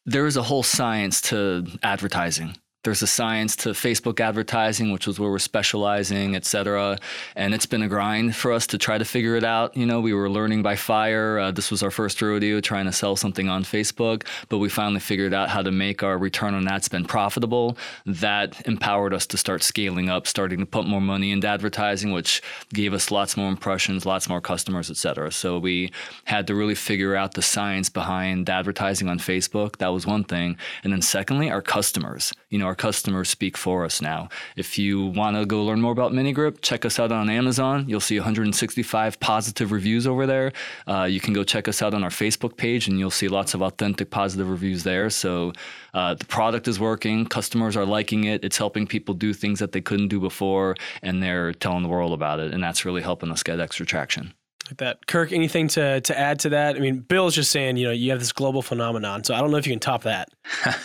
there 0.06 0.26
is 0.26 0.36
a 0.36 0.44
whole 0.44 0.64
science 0.64 1.22
to 1.22 1.66
advertising 1.84 2.58
there's 2.84 3.04
a 3.04 3.08
science 3.08 3.56
to 3.58 3.70
Facebook 3.70 4.20
advertising, 4.20 4.92
which 4.92 5.06
was 5.06 5.20
where 5.20 5.30
we're 5.30 5.38
specializing, 5.40 6.36
et 6.36 6.46
cetera. 6.46 6.98
And 7.36 7.54
it's 7.54 7.68
been 7.68 7.84
a 7.84 7.88
grind 7.88 8.36
for 8.36 8.52
us 8.52 8.66
to 8.68 8.78
try 8.80 8.98
to 8.98 9.06
figure 9.06 9.36
it 9.36 9.44
out. 9.44 9.78
You 9.78 9.86
know, 9.86 10.02
we 10.02 10.14
were 10.14 10.30
learning 10.30 10.64
by 10.64 10.76
fire. 10.76 11.38
Uh, 11.38 11.52
this 11.52 11.70
was 11.70 11.84
our 11.84 11.92
first 11.92 12.20
rodeo 12.22 12.60
trying 12.60 12.86
to 12.86 12.92
sell 12.92 13.16
something 13.16 13.48
on 13.50 13.64
Facebook, 13.64 14.26
but 14.50 14.58
we 14.58 14.68
finally 14.68 15.00
figured 15.00 15.34
out 15.34 15.50
how 15.50 15.62
to 15.62 15.72
make 15.72 16.02
our 16.02 16.18
return 16.18 16.56
on 16.56 16.68
ad 16.68 16.84
spend 16.84 17.08
profitable. 17.08 17.78
That 18.08 18.66
empowered 18.68 19.14
us 19.14 19.28
to 19.28 19.38
start 19.38 19.62
scaling 19.62 20.10
up, 20.10 20.26
starting 20.26 20.60
to 20.60 20.66
put 20.66 20.88
more 20.88 21.02
money 21.02 21.32
into 21.32 21.48
advertising, 21.48 22.12
which 22.12 22.42
gave 22.74 22.94
us 22.94 23.12
lots 23.12 23.38
more 23.38 23.50
impressions, 23.50 24.08
lots 24.08 24.28
more 24.28 24.42
customers, 24.42 24.90
et 24.90 24.98
cetera. 24.98 25.32
So 25.32 25.60
we 25.60 25.92
had 26.26 26.48
to 26.48 26.56
really 26.56 26.76
figure 26.76 27.16
out 27.16 27.36
the 27.36 27.44
science 27.44 27.90
behind 27.90 28.50
advertising 28.50 29.08
on 29.08 29.20
Facebook. 29.20 29.78
That 29.78 29.90
was 29.90 30.08
one 30.08 30.24
thing. 30.24 30.58
And 30.84 30.92
then 30.92 31.04
secondly, 31.04 31.52
our 31.52 31.62
customers. 31.62 32.34
You 32.50 32.58
know, 32.58 32.71
our 32.72 32.76
customers 32.76 33.28
speak 33.28 33.58
for 33.58 33.84
us 33.84 34.02
now. 34.02 34.30
If 34.56 34.78
you 34.78 35.08
want 35.08 35.36
to 35.36 35.46
go 35.46 35.62
learn 35.62 35.82
more 35.82 35.92
about 35.92 36.14
MiniGrip, 36.14 36.62
check 36.62 36.86
us 36.86 37.00
out 37.00 37.12
on 37.12 37.30
Amazon. 37.30 37.84
You'll 37.90 38.00
see 38.00 38.18
165 38.18 39.20
positive 39.20 39.74
reviews 39.74 40.08
over 40.08 40.26
there. 40.26 40.54
Uh, 40.88 41.04
you 41.04 41.20
can 41.20 41.34
go 41.34 41.44
check 41.44 41.68
us 41.68 41.82
out 41.82 41.94
on 41.94 42.02
our 42.02 42.10
Facebook 42.10 42.56
page, 42.56 42.88
and 42.88 42.98
you'll 42.98 43.12
see 43.12 43.28
lots 43.28 43.54
of 43.54 43.62
authentic 43.62 44.10
positive 44.10 44.50
reviews 44.50 44.86
there. 44.86 45.10
So 45.10 45.52
uh, 45.94 46.14
the 46.14 46.24
product 46.24 46.70
is 46.70 46.80
working, 46.80 47.26
customers 47.26 47.76
are 47.76 47.86
liking 47.86 48.24
it, 48.24 48.46
it's 48.46 48.58
helping 48.58 48.88
people 48.88 49.16
do 49.16 49.34
things 49.34 49.60
that 49.60 49.74
they 49.74 49.82
couldn't 49.82 50.08
do 50.08 50.22
before, 50.22 50.78
and 51.04 51.22
they're 51.22 51.52
telling 51.52 51.84
the 51.84 51.90
world 51.90 52.14
about 52.14 52.40
it, 52.40 52.54
and 52.54 52.64
that's 52.64 52.86
really 52.86 53.02
helping 53.02 53.32
us 53.32 53.44
get 53.44 53.60
extra 53.60 53.86
traction 53.86 54.34
like 54.68 54.78
that. 54.78 55.08
Kirk, 55.08 55.32
anything 55.32 55.68
to 55.70 56.02
to 56.02 56.18
add 56.18 56.40
to 56.40 56.50
that? 56.50 56.76
I 56.76 56.80
mean, 56.80 57.00
Bill's 57.00 57.36
just 57.36 57.52
saying, 57.52 57.78
you 57.78 57.88
know, 57.88 57.94
you 57.94 58.12
have 58.12 58.20
this 58.20 58.32
global 58.32 58.62
phenomenon, 58.62 59.24
so 59.24 59.34
I 59.34 59.40
don't 59.40 59.52
know 59.52 59.58
if 59.58 59.68
you 59.68 59.74
can 59.74 59.80
top 59.80 60.04
that. 60.04 60.30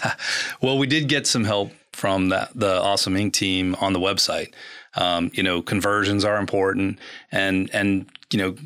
well, 0.61 0.79
we 0.79 0.87
did 0.87 1.09
get 1.09 1.27
some 1.27 1.45
help 1.45 1.73
from 1.93 2.29
the, 2.29 2.49
the 2.55 2.81
Awesome 2.81 3.15
Inc. 3.15 3.33
team 3.33 3.75
on 3.81 3.93
the 3.93 4.01
website. 4.01 4.53
Um, 4.95 5.31
you 5.35 5.43
know, 5.43 5.63
conversions 5.63 6.25
are 6.25 6.39
important, 6.39 6.99
and 7.31 7.71
and 7.73 8.11
you 8.33 8.39
know, 8.39 8.57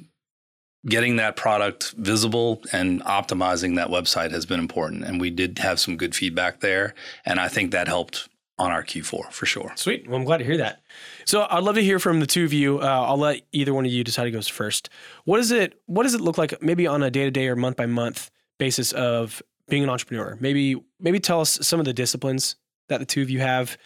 getting 0.86 1.16
that 1.16 1.36
product 1.36 1.92
visible 1.92 2.62
and 2.72 3.02
optimizing 3.02 3.76
that 3.76 3.88
website 3.88 4.30
has 4.30 4.46
been 4.46 4.61
important. 4.61 5.04
And 5.04 5.20
we 5.20 5.30
did 5.30 5.58
have 5.58 5.78
some 5.78 5.96
good 5.96 6.14
feedback 6.14 6.61
there, 6.61 6.94
and 7.26 7.38
I 7.38 7.49
think 7.49 7.73
that 7.73 7.88
helped 7.88 8.28
on 8.61 8.71
our 8.71 8.85
Q4 8.85 9.33
for 9.33 9.47
sure. 9.47 9.73
Sweet. 9.75 10.07
Well, 10.07 10.19
I'm 10.19 10.25
glad 10.25 10.37
to 10.38 10.45
hear 10.45 10.59
that. 10.59 10.83
So 11.25 11.47
I'd 11.49 11.62
love 11.62 11.76
to 11.76 11.83
hear 11.83 11.99
from 11.99 12.21
the 12.21 12.26
two 12.26 12.45
of 12.45 12.52
you. 12.52 12.79
Uh, 12.81 12.85
I'll 12.85 13.17
let 13.17 13.40
either 13.52 13.73
one 13.73 13.87
of 13.87 13.90
you 13.90 14.05
decide 14.05 14.26
who 14.26 14.31
goes 14.31 14.49
first. 14.49 14.90
What 15.25 15.38
does 15.38 15.50
it 15.50 15.81
What 15.87 16.02
does 16.02 16.14
it 16.14 16.21
look 16.21 16.37
like, 16.37 16.62
maybe 16.62 16.87
on 16.87 17.02
a 17.02 17.11
day 17.11 17.25
to 17.25 17.31
day 17.31 17.49
or 17.49 17.57
month 17.57 17.76
by 17.76 17.87
month 17.87 18.31
basis 18.59 18.93
of 18.93 19.43
being 19.69 19.83
an 19.83 19.88
entrepreneur? 19.88 20.37
Maybe 20.40 20.76
maybe 21.00 21.19
tell 21.19 21.40
us 21.40 21.59
some 21.62 21.81
of 21.81 21.87
the 21.87 21.95
disciplines 21.95 22.57
that 22.88 23.00
the 23.00 23.07
two 23.07 23.23
of 23.23 23.31
you 23.31 23.40
have. 23.40 23.79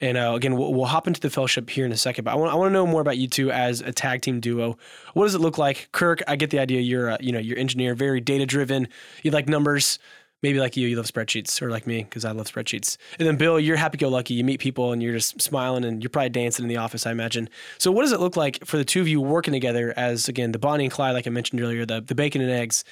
And 0.00 0.18
uh, 0.18 0.32
again, 0.34 0.56
we'll, 0.56 0.74
we'll, 0.74 0.86
hop 0.86 1.06
into 1.06 1.20
the 1.20 1.30
fellowship 1.30 1.70
here 1.70 1.86
in 1.86 1.92
a 1.92 1.96
second. 1.96 2.24
But 2.24 2.32
I 2.32 2.34
want 2.34 2.52
I 2.52 2.56
want 2.56 2.70
to 2.70 2.72
know 2.72 2.86
more 2.86 3.00
about 3.00 3.18
you 3.18 3.28
two 3.28 3.50
as 3.50 3.80
a 3.80 3.92
tag 3.92 4.22
team 4.22 4.40
duo. 4.40 4.76
What 5.14 5.24
does 5.24 5.34
it 5.34 5.40
look 5.40 5.58
like, 5.58 5.88
Kirk? 5.92 6.22
I 6.28 6.36
get 6.36 6.50
the 6.50 6.60
idea. 6.60 6.80
You're 6.80 7.08
a, 7.08 7.18
you 7.20 7.32
know 7.32 7.38
you're 7.38 7.58
engineer, 7.58 7.94
very 7.94 8.20
data 8.20 8.46
driven. 8.46 8.88
You 9.22 9.32
like 9.32 9.48
numbers 9.48 9.98
maybe 10.42 10.60
like 10.60 10.76
you, 10.76 10.88
you 10.88 10.96
love 10.96 11.06
spreadsheets, 11.06 11.60
or 11.62 11.70
like 11.70 11.86
me, 11.86 12.02
because 12.02 12.24
I 12.24 12.32
love 12.32 12.46
spreadsheets. 12.46 12.96
And 13.18 13.26
then 13.26 13.36
Bill, 13.36 13.60
you're 13.60 13.76
happy 13.76 13.98
go 13.98 14.08
lucky. 14.08 14.34
You 14.34 14.44
meet 14.44 14.60
people 14.60 14.92
and 14.92 15.02
you're 15.02 15.14
just 15.14 15.40
smiling 15.40 15.84
and 15.84 16.02
you're 16.02 16.10
probably 16.10 16.30
dancing 16.30 16.64
in 16.64 16.68
the 16.68 16.76
office, 16.76 17.06
I 17.06 17.12
imagine. 17.12 17.48
So, 17.78 17.92
what 17.92 18.02
does 18.02 18.12
it 18.12 18.20
look 18.20 18.36
like 18.36 18.64
for 18.64 18.76
the 18.76 18.84
two 18.84 19.00
of 19.00 19.08
you 19.08 19.20
working 19.20 19.52
together 19.52 19.94
as, 19.96 20.28
again, 20.28 20.52
the 20.52 20.58
Bonnie 20.58 20.84
and 20.84 20.92
Clyde, 20.92 21.14
like 21.14 21.26
I 21.26 21.30
mentioned 21.30 21.60
earlier, 21.60 21.86
the, 21.86 22.00
the 22.00 22.14
bacon 22.14 22.40
and 22.40 22.50
eggs, 22.50 22.84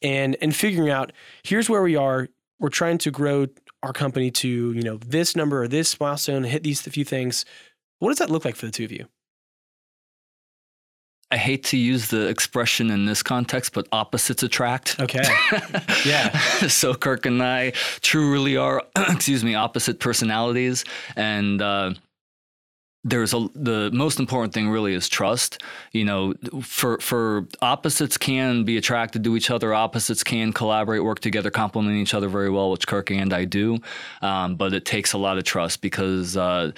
and, 0.00 0.36
and 0.40 0.54
figuring 0.54 0.90
out 0.90 1.12
here's 1.42 1.68
where 1.68 1.82
we 1.82 1.96
are. 1.96 2.28
We're 2.58 2.68
trying 2.68 2.98
to 2.98 3.10
grow 3.10 3.46
our 3.82 3.92
company 3.92 4.30
to, 4.30 4.48
you 4.48 4.82
know, 4.82 4.96
this 4.98 5.34
number 5.34 5.62
or 5.62 5.68
this 5.68 5.98
milestone, 5.98 6.44
hit 6.44 6.62
these 6.62 6.80
few 6.82 7.04
things. 7.04 7.44
What 7.98 8.10
does 8.10 8.18
that 8.18 8.30
look 8.30 8.44
like 8.44 8.54
for 8.54 8.66
the 8.66 8.72
two 8.72 8.84
of 8.84 8.92
you? 8.92 9.06
I 11.32 11.38
hate 11.38 11.64
to 11.64 11.78
use 11.78 12.08
the 12.08 12.28
expression 12.28 12.90
in 12.90 13.06
this 13.06 13.22
context, 13.22 13.72
but 13.72 13.88
opposites 13.90 14.42
attract. 14.42 15.00
Okay. 15.00 15.22
yeah. 16.04 16.36
so 16.68 16.94
Kirk 16.94 17.24
and 17.24 17.42
I 17.42 17.70
truly 18.02 18.58
are, 18.58 18.82
excuse 18.96 19.42
me, 19.42 19.54
opposite 19.54 19.98
personalities, 19.98 20.84
and 21.16 21.62
uh, 21.62 21.94
there's 23.02 23.32
a 23.32 23.48
the 23.54 23.90
most 23.94 24.20
important 24.20 24.52
thing 24.52 24.68
really 24.68 24.92
is 24.92 25.08
trust. 25.08 25.62
You 25.92 26.04
know, 26.04 26.34
for 26.62 26.98
for 26.98 27.48
opposites 27.62 28.18
can 28.18 28.64
be 28.64 28.76
attracted 28.76 29.24
to 29.24 29.34
each 29.34 29.50
other. 29.50 29.72
Opposites 29.72 30.22
can 30.22 30.52
collaborate, 30.52 31.02
work 31.02 31.20
together, 31.20 31.50
complement 31.50 31.96
each 31.96 32.12
other 32.12 32.28
very 32.28 32.50
well, 32.50 32.70
which 32.70 32.86
Kirk 32.86 33.10
and 33.10 33.32
I 33.32 33.46
do. 33.46 33.78
Um, 34.20 34.56
but 34.56 34.74
it 34.74 34.84
takes 34.84 35.14
a 35.14 35.18
lot 35.18 35.38
of 35.38 35.44
trust 35.44 35.80
because 35.80 36.36
uh, 36.36 36.72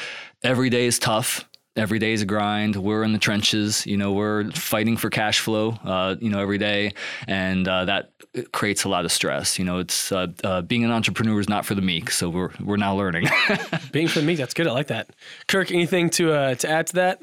every 0.45 0.71
day 0.71 0.87
is 0.87 1.01
tough 1.01 1.45
every 1.76 1.99
day 1.99 2.12
is 2.12 2.23
a 2.23 2.26
grind. 2.26 2.76
We're 2.76 3.02
in 3.02 3.12
the 3.12 3.19
trenches. 3.19 3.87
You 3.87 3.97
know, 3.97 4.12
we're 4.12 4.50
fighting 4.52 4.97
for 4.97 5.11
cash 5.11 5.40
flow. 5.40 5.78
Uh, 5.85 6.16
you 6.21 6.31
know, 6.31 6.40
every 6.40 6.59
day, 6.59 6.93
and 7.26 7.66
uh, 7.66 7.85
that 7.87 8.11
creates 8.52 8.85
a 8.85 8.88
lot 8.88 9.04
of 9.04 9.12
stress. 9.12 9.59
You 9.59 9.64
know, 9.64 9.78
it's 9.78 10.12
uh, 10.12 10.28
uh, 10.43 10.62
being 10.62 10.85
an 10.85 10.90
entrepreneur 10.90 11.38
is 11.40 11.49
not 11.49 11.64
for 11.64 11.75
the 11.75 11.83
meek. 11.83 12.11
So 12.11 12.28
we're 12.28 12.50
we're 12.61 12.76
now 12.76 12.97
learning. 12.97 13.28
being 13.93 14.09
for 14.09 14.21
the 14.21 14.26
meek, 14.26 14.38
that's 14.38 14.54
good. 14.54 14.66
I 14.66 14.73
like 14.73 14.88
that. 14.88 15.11
Kirk, 15.49 15.71
anything 15.71 16.11
to 16.11 16.33
uh, 16.33 16.54
to 16.57 16.69
add 16.69 16.87
to 16.88 16.95
that? 16.95 17.21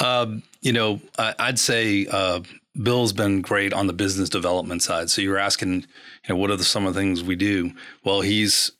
Um, 0.00 0.42
you 0.60 0.72
know, 0.72 1.00
I, 1.18 1.46
would 1.46 1.58
say 1.58 2.06
uh, 2.10 2.40
Bill's 2.82 3.12
been 3.12 3.42
great 3.42 3.72
on 3.72 3.86
the 3.86 3.92
business 3.92 4.28
development 4.28 4.82
side. 4.82 5.08
So 5.08 5.22
you 5.22 5.30
were 5.30 5.38
asking, 5.38 5.72
you 5.72 5.84
know, 6.30 6.36
what 6.36 6.50
are 6.50 6.56
the, 6.56 6.64
some 6.64 6.84
of 6.84 6.94
the 6.94 7.00
things 7.00 7.22
we 7.22 7.36
do? 7.36 7.72
Well, 8.02 8.20
he's 8.20 8.72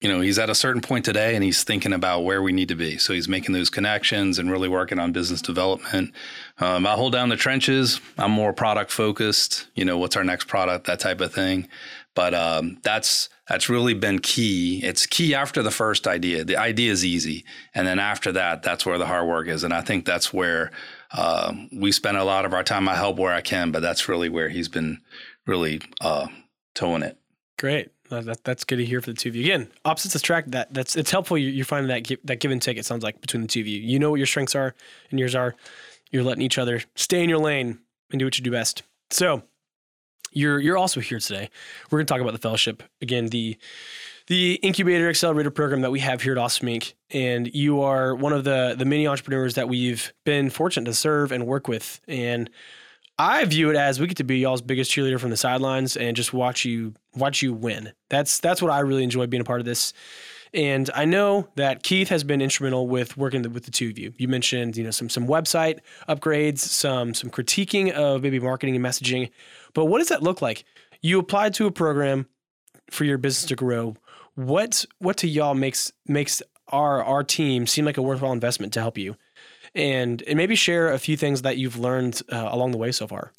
you 0.00 0.08
know, 0.08 0.20
he's 0.20 0.38
at 0.38 0.48
a 0.48 0.54
certain 0.54 0.80
point 0.80 1.04
today 1.04 1.34
and 1.34 1.42
he's 1.42 1.64
thinking 1.64 1.92
about 1.92 2.20
where 2.20 2.40
we 2.40 2.52
need 2.52 2.68
to 2.68 2.76
be. 2.76 2.98
So 2.98 3.12
he's 3.12 3.28
making 3.28 3.52
those 3.52 3.68
connections 3.68 4.38
and 4.38 4.50
really 4.50 4.68
working 4.68 5.00
on 5.00 5.10
business 5.10 5.42
development. 5.42 6.12
Um, 6.58 6.86
I 6.86 6.92
hold 6.92 7.12
down 7.12 7.30
the 7.30 7.36
trenches. 7.36 8.00
I'm 8.16 8.30
more 8.30 8.52
product 8.52 8.92
focused. 8.92 9.66
You 9.74 9.84
know, 9.84 9.98
what's 9.98 10.16
our 10.16 10.22
next 10.22 10.46
product, 10.46 10.86
that 10.86 11.00
type 11.00 11.20
of 11.20 11.34
thing. 11.34 11.68
But 12.14 12.34
um, 12.34 12.78
that's 12.82 13.28
that's 13.48 13.68
really 13.68 13.94
been 13.94 14.18
key. 14.18 14.80
It's 14.84 15.06
key 15.06 15.34
after 15.34 15.62
the 15.62 15.70
first 15.70 16.06
idea. 16.06 16.44
The 16.44 16.56
idea 16.56 16.92
is 16.92 17.04
easy, 17.04 17.44
and 17.74 17.86
then 17.86 17.98
after 17.98 18.32
that, 18.32 18.62
that's 18.62 18.84
where 18.84 18.98
the 18.98 19.06
hard 19.06 19.26
work 19.28 19.46
is. 19.46 19.62
And 19.62 19.72
I 19.72 19.82
think 19.82 20.04
that's 20.04 20.32
where 20.32 20.72
uh, 21.12 21.54
we 21.72 21.92
spend 21.92 22.16
a 22.16 22.24
lot 22.24 22.44
of 22.44 22.52
our 22.52 22.64
time. 22.64 22.88
I 22.88 22.96
help 22.96 23.18
where 23.18 23.32
I 23.32 23.40
can, 23.40 23.70
but 23.70 23.82
that's 23.82 24.08
really 24.08 24.28
where 24.28 24.48
he's 24.48 24.68
been 24.68 25.00
really 25.46 25.80
uh, 26.00 26.26
towing 26.74 27.02
it. 27.02 27.18
Great. 27.56 27.90
That, 28.10 28.42
that's 28.44 28.64
good 28.64 28.76
to 28.76 28.84
hear 28.84 29.00
for 29.00 29.10
the 29.10 29.16
two 29.16 29.28
of 29.28 29.36
you. 29.36 29.42
Again, 29.42 29.68
opposites 29.84 30.14
attract. 30.14 30.52
That 30.52 30.72
that's 30.72 30.96
it's 30.96 31.10
helpful. 31.10 31.36
You're, 31.36 31.50
you're 31.50 31.64
finding 31.64 31.88
that 31.88 32.04
give, 32.04 32.20
that 32.24 32.40
give 32.40 32.50
and 32.50 32.60
take. 32.60 32.78
It 32.78 32.86
sounds 32.86 33.02
like 33.02 33.20
between 33.20 33.42
the 33.42 33.48
two 33.48 33.60
of 33.60 33.66
you. 33.66 33.80
You 33.80 33.98
know 33.98 34.10
what 34.10 34.16
your 34.16 34.26
strengths 34.26 34.54
are 34.54 34.74
and 35.10 35.18
yours 35.18 35.34
are. 35.34 35.54
You're 36.10 36.24
letting 36.24 36.42
each 36.42 36.58
other 36.58 36.82
stay 36.94 37.22
in 37.22 37.28
your 37.28 37.38
lane 37.38 37.78
and 38.10 38.18
do 38.18 38.24
what 38.24 38.38
you 38.38 38.44
do 38.44 38.50
best. 38.50 38.82
So 39.10 39.42
you're 40.32 40.58
you're 40.58 40.76
also 40.76 41.00
here 41.00 41.18
today. 41.18 41.50
We're 41.90 41.98
going 41.98 42.06
to 42.06 42.12
talk 42.12 42.20
about 42.20 42.32
the 42.32 42.38
fellowship 42.38 42.82
again. 43.00 43.26
The 43.26 43.56
the 44.26 44.54
incubator 44.56 45.08
accelerator 45.08 45.50
program 45.50 45.80
that 45.80 45.90
we 45.90 46.00
have 46.00 46.22
here 46.22 46.32
at 46.32 46.38
Awesome 46.38 46.68
Inc. 46.68 46.92
And 47.10 47.52
you 47.54 47.80
are 47.82 48.14
one 48.14 48.32
of 48.32 48.44
the 48.44 48.74
the 48.78 48.84
many 48.84 49.06
entrepreneurs 49.06 49.54
that 49.54 49.68
we've 49.68 50.12
been 50.24 50.50
fortunate 50.50 50.86
to 50.86 50.94
serve 50.94 51.32
and 51.32 51.46
work 51.46 51.68
with. 51.68 52.00
And 52.06 52.50
I 53.18 53.44
view 53.46 53.70
it 53.70 53.76
as 53.76 53.98
we 53.98 54.06
get 54.06 54.18
to 54.18 54.24
be 54.24 54.38
y'all's 54.38 54.62
biggest 54.62 54.92
cheerleader 54.92 55.18
from 55.18 55.30
the 55.30 55.36
sidelines 55.36 55.96
and 55.96 56.16
just 56.16 56.32
watch 56.32 56.64
you 56.64 56.94
watch 57.18 57.42
you 57.42 57.52
win. 57.52 57.92
That's 58.10 58.40
that's 58.40 58.62
what 58.62 58.70
I 58.70 58.80
really 58.80 59.04
enjoy 59.04 59.26
being 59.26 59.40
a 59.40 59.44
part 59.44 59.60
of 59.60 59.66
this. 59.66 59.92
And 60.54 60.88
I 60.94 61.04
know 61.04 61.48
that 61.56 61.82
Keith 61.82 62.08
has 62.08 62.24
been 62.24 62.40
instrumental 62.40 62.88
with 62.88 63.18
working 63.18 63.42
with 63.52 63.64
the 63.64 63.70
two 63.70 63.90
of 63.90 63.98
you. 63.98 64.14
You 64.16 64.28
mentioned, 64.28 64.76
you 64.76 64.84
know, 64.84 64.90
some 64.90 65.08
some 65.08 65.26
website 65.26 65.80
upgrades, 66.08 66.58
some 66.58 67.14
some 67.14 67.30
critiquing 67.30 67.90
of 67.90 68.22
maybe 68.22 68.40
marketing 68.40 68.74
and 68.76 68.84
messaging. 68.84 69.30
But 69.74 69.86
what 69.86 69.98
does 69.98 70.08
that 70.08 70.22
look 70.22 70.40
like? 70.40 70.64
You 71.02 71.18
applied 71.18 71.54
to 71.54 71.66
a 71.66 71.70
program 71.70 72.26
for 72.90 73.04
your 73.04 73.18
business 73.18 73.46
to 73.48 73.56
grow. 73.56 73.94
What 74.34 74.84
what 74.98 75.16
to 75.18 75.28
y'all 75.28 75.54
makes 75.54 75.92
makes 76.06 76.42
our 76.68 77.04
our 77.04 77.24
team 77.24 77.66
seem 77.66 77.84
like 77.84 77.98
a 77.98 78.02
worthwhile 78.02 78.32
investment 78.32 78.72
to 78.74 78.80
help 78.80 78.96
you? 78.96 79.16
and 79.74 80.22
and 80.26 80.36
maybe 80.36 80.54
share 80.54 80.92
a 80.92 80.98
few 80.98 81.16
things 81.16 81.42
that 81.42 81.56
you've 81.56 81.78
learned 81.78 82.20
uh, 82.30 82.48
along 82.50 82.72
the 82.72 82.78
way 82.78 82.92
so 82.92 83.06
far. 83.06 83.32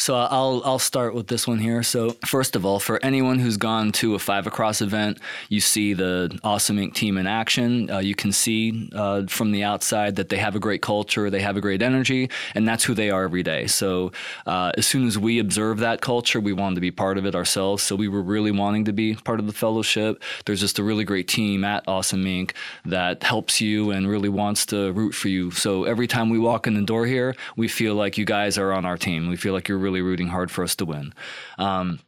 So 0.00 0.14
I'll 0.14 0.62
I'll 0.64 0.78
start 0.78 1.12
with 1.12 1.26
this 1.26 1.48
one 1.48 1.58
here. 1.58 1.82
So 1.82 2.10
first 2.24 2.54
of 2.54 2.64
all, 2.64 2.78
for 2.78 3.04
anyone 3.04 3.40
who's 3.40 3.56
gone 3.56 3.90
to 3.92 4.14
a 4.14 4.18
five 4.20 4.46
across 4.46 4.80
event, 4.80 5.18
you 5.48 5.60
see 5.60 5.92
the 5.92 6.38
Awesome 6.44 6.76
Inc. 6.76 6.94
team 6.94 7.18
in 7.18 7.26
action. 7.26 7.90
Uh, 7.90 7.98
you 7.98 8.14
can 8.14 8.30
see 8.30 8.88
uh, 8.94 9.26
from 9.26 9.50
the 9.50 9.64
outside 9.64 10.14
that 10.16 10.28
they 10.28 10.36
have 10.36 10.54
a 10.54 10.60
great 10.60 10.82
culture, 10.82 11.30
they 11.30 11.40
have 11.40 11.56
a 11.56 11.60
great 11.60 11.82
energy, 11.82 12.30
and 12.54 12.66
that's 12.66 12.84
who 12.84 12.94
they 12.94 13.10
are 13.10 13.24
every 13.24 13.42
day. 13.42 13.66
So 13.66 14.12
uh, 14.46 14.70
as 14.78 14.86
soon 14.86 15.08
as 15.08 15.18
we 15.18 15.40
observe 15.40 15.78
that 15.80 16.00
culture, 16.00 16.38
we 16.38 16.52
wanted 16.52 16.76
to 16.76 16.80
be 16.80 16.92
part 16.92 17.18
of 17.18 17.26
it 17.26 17.34
ourselves. 17.34 17.82
So 17.82 17.96
we 17.96 18.06
were 18.06 18.22
really 18.22 18.52
wanting 18.52 18.84
to 18.84 18.92
be 18.92 19.16
part 19.16 19.40
of 19.40 19.48
the 19.48 19.52
fellowship. 19.52 20.22
There's 20.46 20.60
just 20.60 20.78
a 20.78 20.84
really 20.84 21.04
great 21.04 21.26
team 21.26 21.64
at 21.64 21.82
Awesome 21.88 22.24
Inc. 22.24 22.52
that 22.84 23.24
helps 23.24 23.60
you 23.60 23.90
and 23.90 24.08
really 24.08 24.28
wants 24.28 24.64
to 24.66 24.92
root 24.92 25.16
for 25.16 25.26
you. 25.26 25.50
So 25.50 25.82
every 25.84 26.06
time 26.06 26.30
we 26.30 26.38
walk 26.38 26.68
in 26.68 26.74
the 26.74 26.82
door 26.82 27.04
here, 27.04 27.34
we 27.56 27.66
feel 27.66 27.96
like 27.96 28.16
you 28.16 28.24
guys 28.24 28.58
are 28.58 28.72
on 28.72 28.86
our 28.86 28.96
team. 28.96 29.28
We 29.28 29.36
feel 29.36 29.52
like 29.52 29.66
you're 29.68 29.87
rooting 29.90 30.28
hard 30.28 30.50
for 30.50 30.62
us 30.62 30.76
to 30.76 30.84
win. 30.84 31.12
Um, 31.58 32.00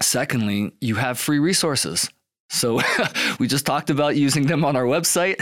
secondly, 0.00 0.72
you 0.80 0.96
have 0.96 1.18
free 1.18 1.38
resources. 1.38 2.08
So 2.50 2.80
we 3.38 3.48
just 3.48 3.64
talked 3.64 3.88
about 3.88 4.16
using 4.16 4.46
them 4.46 4.64
on 4.64 4.76
our 4.76 4.84
website. 4.84 5.36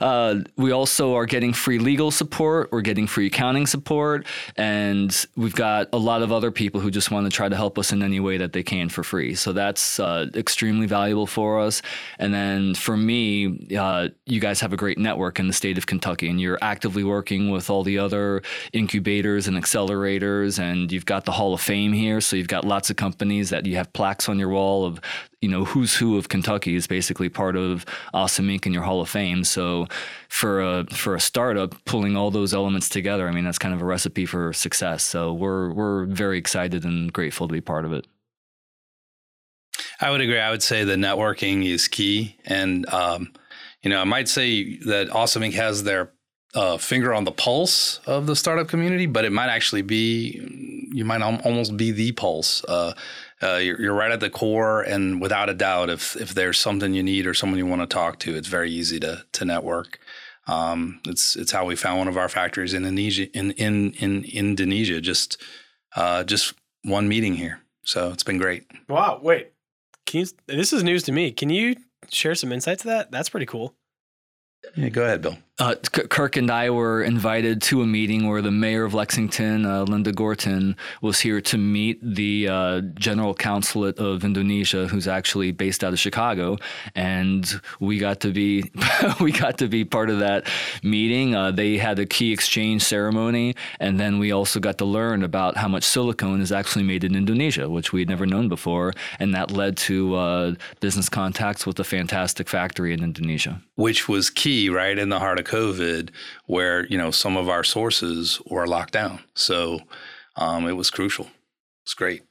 Uh, 0.00 0.36
we 0.56 0.72
also 0.72 1.14
are 1.14 1.26
getting 1.26 1.52
free 1.52 1.78
legal 1.78 2.10
support. 2.10 2.70
We're 2.72 2.80
getting 2.80 3.06
free 3.06 3.26
accounting 3.26 3.66
support, 3.66 4.26
and 4.56 5.26
we've 5.36 5.54
got 5.54 5.88
a 5.92 5.98
lot 5.98 6.22
of 6.22 6.32
other 6.32 6.50
people 6.50 6.80
who 6.80 6.90
just 6.90 7.10
want 7.10 7.26
to 7.26 7.30
try 7.30 7.48
to 7.48 7.56
help 7.56 7.78
us 7.78 7.92
in 7.92 8.02
any 8.02 8.20
way 8.20 8.38
that 8.38 8.52
they 8.52 8.62
can 8.62 8.88
for 8.88 9.02
free. 9.02 9.34
So 9.34 9.52
that's 9.52 10.00
uh, 10.00 10.26
extremely 10.34 10.86
valuable 10.86 11.26
for 11.26 11.60
us. 11.60 11.82
And 12.18 12.32
then 12.32 12.74
for 12.74 12.96
me, 12.96 13.68
uh, 13.76 14.08
you 14.26 14.40
guys 14.40 14.60
have 14.60 14.72
a 14.72 14.76
great 14.76 14.98
network 14.98 15.38
in 15.38 15.46
the 15.46 15.52
state 15.52 15.78
of 15.78 15.86
Kentucky, 15.86 16.28
and 16.28 16.40
you're 16.40 16.58
actively 16.62 17.04
working 17.04 17.50
with 17.50 17.70
all 17.70 17.82
the 17.82 17.98
other 17.98 18.42
incubators 18.72 19.46
and 19.48 19.56
accelerators, 19.56 20.58
and 20.58 20.90
you've 20.90 21.06
got 21.06 21.24
the 21.24 21.32
Hall 21.32 21.54
of 21.54 21.60
Fame 21.60 21.92
here. 21.92 22.20
So 22.20 22.36
you've 22.36 22.48
got 22.48 22.64
lots 22.64 22.90
of 22.90 22.96
companies 22.96 23.50
that 23.50 23.66
you 23.66 23.76
have 23.76 23.92
plaques 23.92 24.28
on 24.28 24.38
your 24.38 24.48
wall 24.48 24.84
of 24.84 25.00
you 25.40 25.48
know 25.48 25.64
who's 25.64 25.96
who 25.96 26.18
of 26.18 26.28
Kentucky 26.28 26.74
is 26.74 26.86
basically 26.86 27.28
part 27.28 27.56
of 27.56 27.86
Awesome 28.12 28.48
Inc. 28.48 28.66
in 28.66 28.72
your 28.72 28.82
Hall 28.82 29.00
of 29.00 29.08
Fame. 29.08 29.44
So 29.44 29.86
for 30.28 30.60
a 30.60 30.84
for 30.90 31.14
a 31.14 31.20
startup, 31.20 31.74
pulling 31.84 32.16
all 32.16 32.30
those 32.30 32.52
elements 32.52 32.88
together, 32.88 33.26
I 33.28 33.32
mean 33.32 33.44
that's 33.44 33.58
kind 33.58 33.74
of 33.74 33.80
a 33.80 33.86
recipe 33.86 34.26
for 34.26 34.52
success. 34.52 35.02
So 35.02 35.32
we're 35.32 35.72
we're 35.72 36.04
very 36.06 36.38
excited 36.38 36.84
and 36.84 37.12
grateful 37.12 37.48
to 37.48 37.52
be 37.52 37.60
part 37.60 37.84
of 37.84 37.92
it. 37.92 38.06
I 40.00 40.10
would 40.10 40.20
agree. 40.20 40.38
I 40.38 40.50
would 40.50 40.62
say 40.62 40.84
the 40.84 40.96
networking 40.96 41.66
is 41.66 41.88
key, 41.88 42.36
and 42.44 42.86
um, 42.92 43.32
you 43.82 43.90
know 43.90 44.00
I 44.00 44.04
might 44.04 44.28
say 44.28 44.76
that 44.78 45.10
Awesome 45.10 45.42
Inc. 45.42 45.54
has 45.54 45.84
their 45.84 46.12
uh, 46.54 46.76
finger 46.76 47.14
on 47.14 47.24
the 47.24 47.32
pulse 47.32 48.00
of 48.06 48.26
the 48.26 48.36
startup 48.36 48.68
community, 48.68 49.06
but 49.06 49.24
it 49.24 49.32
might 49.32 49.48
actually 49.48 49.82
be 49.82 50.88
you 50.92 51.04
might 51.04 51.22
almost 51.22 51.76
be 51.76 51.92
the 51.92 52.12
pulse. 52.12 52.64
Uh, 52.64 52.92
uh, 53.42 53.56
you're, 53.56 53.80
you're, 53.80 53.94
right 53.94 54.10
at 54.10 54.20
the 54.20 54.30
core, 54.30 54.82
and 54.82 55.20
without 55.20 55.48
a 55.48 55.54
doubt, 55.54 55.88
if 55.88 56.16
if 56.16 56.34
there's 56.34 56.58
something 56.58 56.92
you 56.92 57.02
need 57.02 57.26
or 57.26 57.34
someone 57.34 57.58
you 57.58 57.66
want 57.66 57.82
to 57.82 57.86
talk 57.86 58.18
to, 58.20 58.36
it's 58.36 58.48
very 58.48 58.70
easy 58.70 59.00
to 59.00 59.24
to 59.32 59.44
network. 59.44 59.98
Um, 60.46 61.00
it's 61.06 61.36
it's 61.36 61.52
how 61.52 61.64
we 61.64 61.76
found 61.76 61.98
one 61.98 62.08
of 62.08 62.16
our 62.16 62.28
factories 62.28 62.74
in 62.74 62.84
Indonesia. 62.84 63.30
In 63.36 63.52
in 63.52 63.92
in 63.94 64.24
Indonesia, 64.24 65.00
just 65.00 65.42
uh, 65.96 66.24
just 66.24 66.54
one 66.82 67.08
meeting 67.08 67.34
here, 67.34 67.60
so 67.84 68.10
it's 68.10 68.22
been 68.22 68.38
great. 68.38 68.64
Wow! 68.88 69.20
Wait, 69.22 69.52
can 70.06 70.20
you, 70.20 70.26
this 70.46 70.72
is 70.72 70.82
news 70.82 71.02
to 71.04 71.12
me. 71.12 71.32
Can 71.32 71.50
you 71.50 71.76
share 72.10 72.34
some 72.34 72.52
insights 72.52 72.82
to 72.82 72.88
that? 72.88 73.10
That's 73.10 73.28
pretty 73.28 73.46
cool. 73.46 73.74
Yeah, 74.76 74.88
go 74.90 75.04
ahead, 75.04 75.22
Bill. 75.22 75.38
Uh, 75.60 75.74
Kirk 75.74 76.38
and 76.38 76.50
I 76.50 76.70
were 76.70 77.02
invited 77.02 77.60
to 77.62 77.82
a 77.82 77.86
meeting 77.86 78.26
where 78.26 78.40
the 78.40 78.50
mayor 78.50 78.84
of 78.84 78.94
Lexington, 78.94 79.66
uh, 79.66 79.82
Linda 79.82 80.10
Gorton, 80.10 80.74
was 81.02 81.20
here 81.20 81.42
to 81.42 81.58
meet 81.58 81.98
the 82.02 82.48
uh, 82.48 82.80
general 82.94 83.34
consulate 83.34 83.98
of 83.98 84.24
Indonesia, 84.24 84.86
who's 84.86 85.06
actually 85.06 85.52
based 85.52 85.84
out 85.84 85.92
of 85.92 85.98
Chicago, 85.98 86.56
and 86.94 87.60
we 87.78 87.98
got 87.98 88.20
to 88.20 88.32
be 88.32 88.72
we 89.20 89.32
got 89.32 89.58
to 89.58 89.68
be 89.68 89.84
part 89.84 90.08
of 90.08 90.20
that 90.20 90.48
meeting. 90.82 91.34
Uh, 91.34 91.50
they 91.50 91.76
had 91.76 91.98
a 91.98 92.06
key 92.06 92.32
exchange 92.32 92.82
ceremony, 92.82 93.54
and 93.80 94.00
then 94.00 94.18
we 94.18 94.32
also 94.32 94.60
got 94.60 94.78
to 94.78 94.86
learn 94.86 95.22
about 95.22 95.58
how 95.58 95.68
much 95.68 95.84
silicone 95.84 96.40
is 96.40 96.52
actually 96.52 96.84
made 96.84 97.04
in 97.04 97.14
Indonesia, 97.14 97.68
which 97.68 97.92
we'd 97.92 98.08
never 98.08 98.24
known 98.24 98.48
before, 98.48 98.94
and 99.18 99.34
that 99.34 99.50
led 99.50 99.76
to 99.76 100.14
uh, 100.14 100.54
business 100.80 101.10
contacts 101.10 101.66
with 101.66 101.78
a 101.78 101.84
fantastic 101.84 102.48
factory 102.48 102.94
in 102.94 103.04
Indonesia, 103.04 103.60
which 103.74 104.08
was 104.08 104.30
key, 104.30 104.70
right 104.70 104.98
in 104.98 105.10
the 105.10 105.18
heart 105.18 105.38
of 105.38 105.49
COVID, 105.50 106.10
where 106.46 106.86
you 106.86 106.96
know 106.96 107.10
some 107.10 107.36
of 107.36 107.48
our 107.48 107.64
sources 107.64 108.40
were 108.46 108.66
locked 108.66 108.92
down. 108.92 109.20
So 109.34 109.80
um, 110.36 110.68
it 110.68 110.72
was 110.72 110.90
crucial. 110.90 111.28
It's 111.84 111.94
great. 111.94 112.22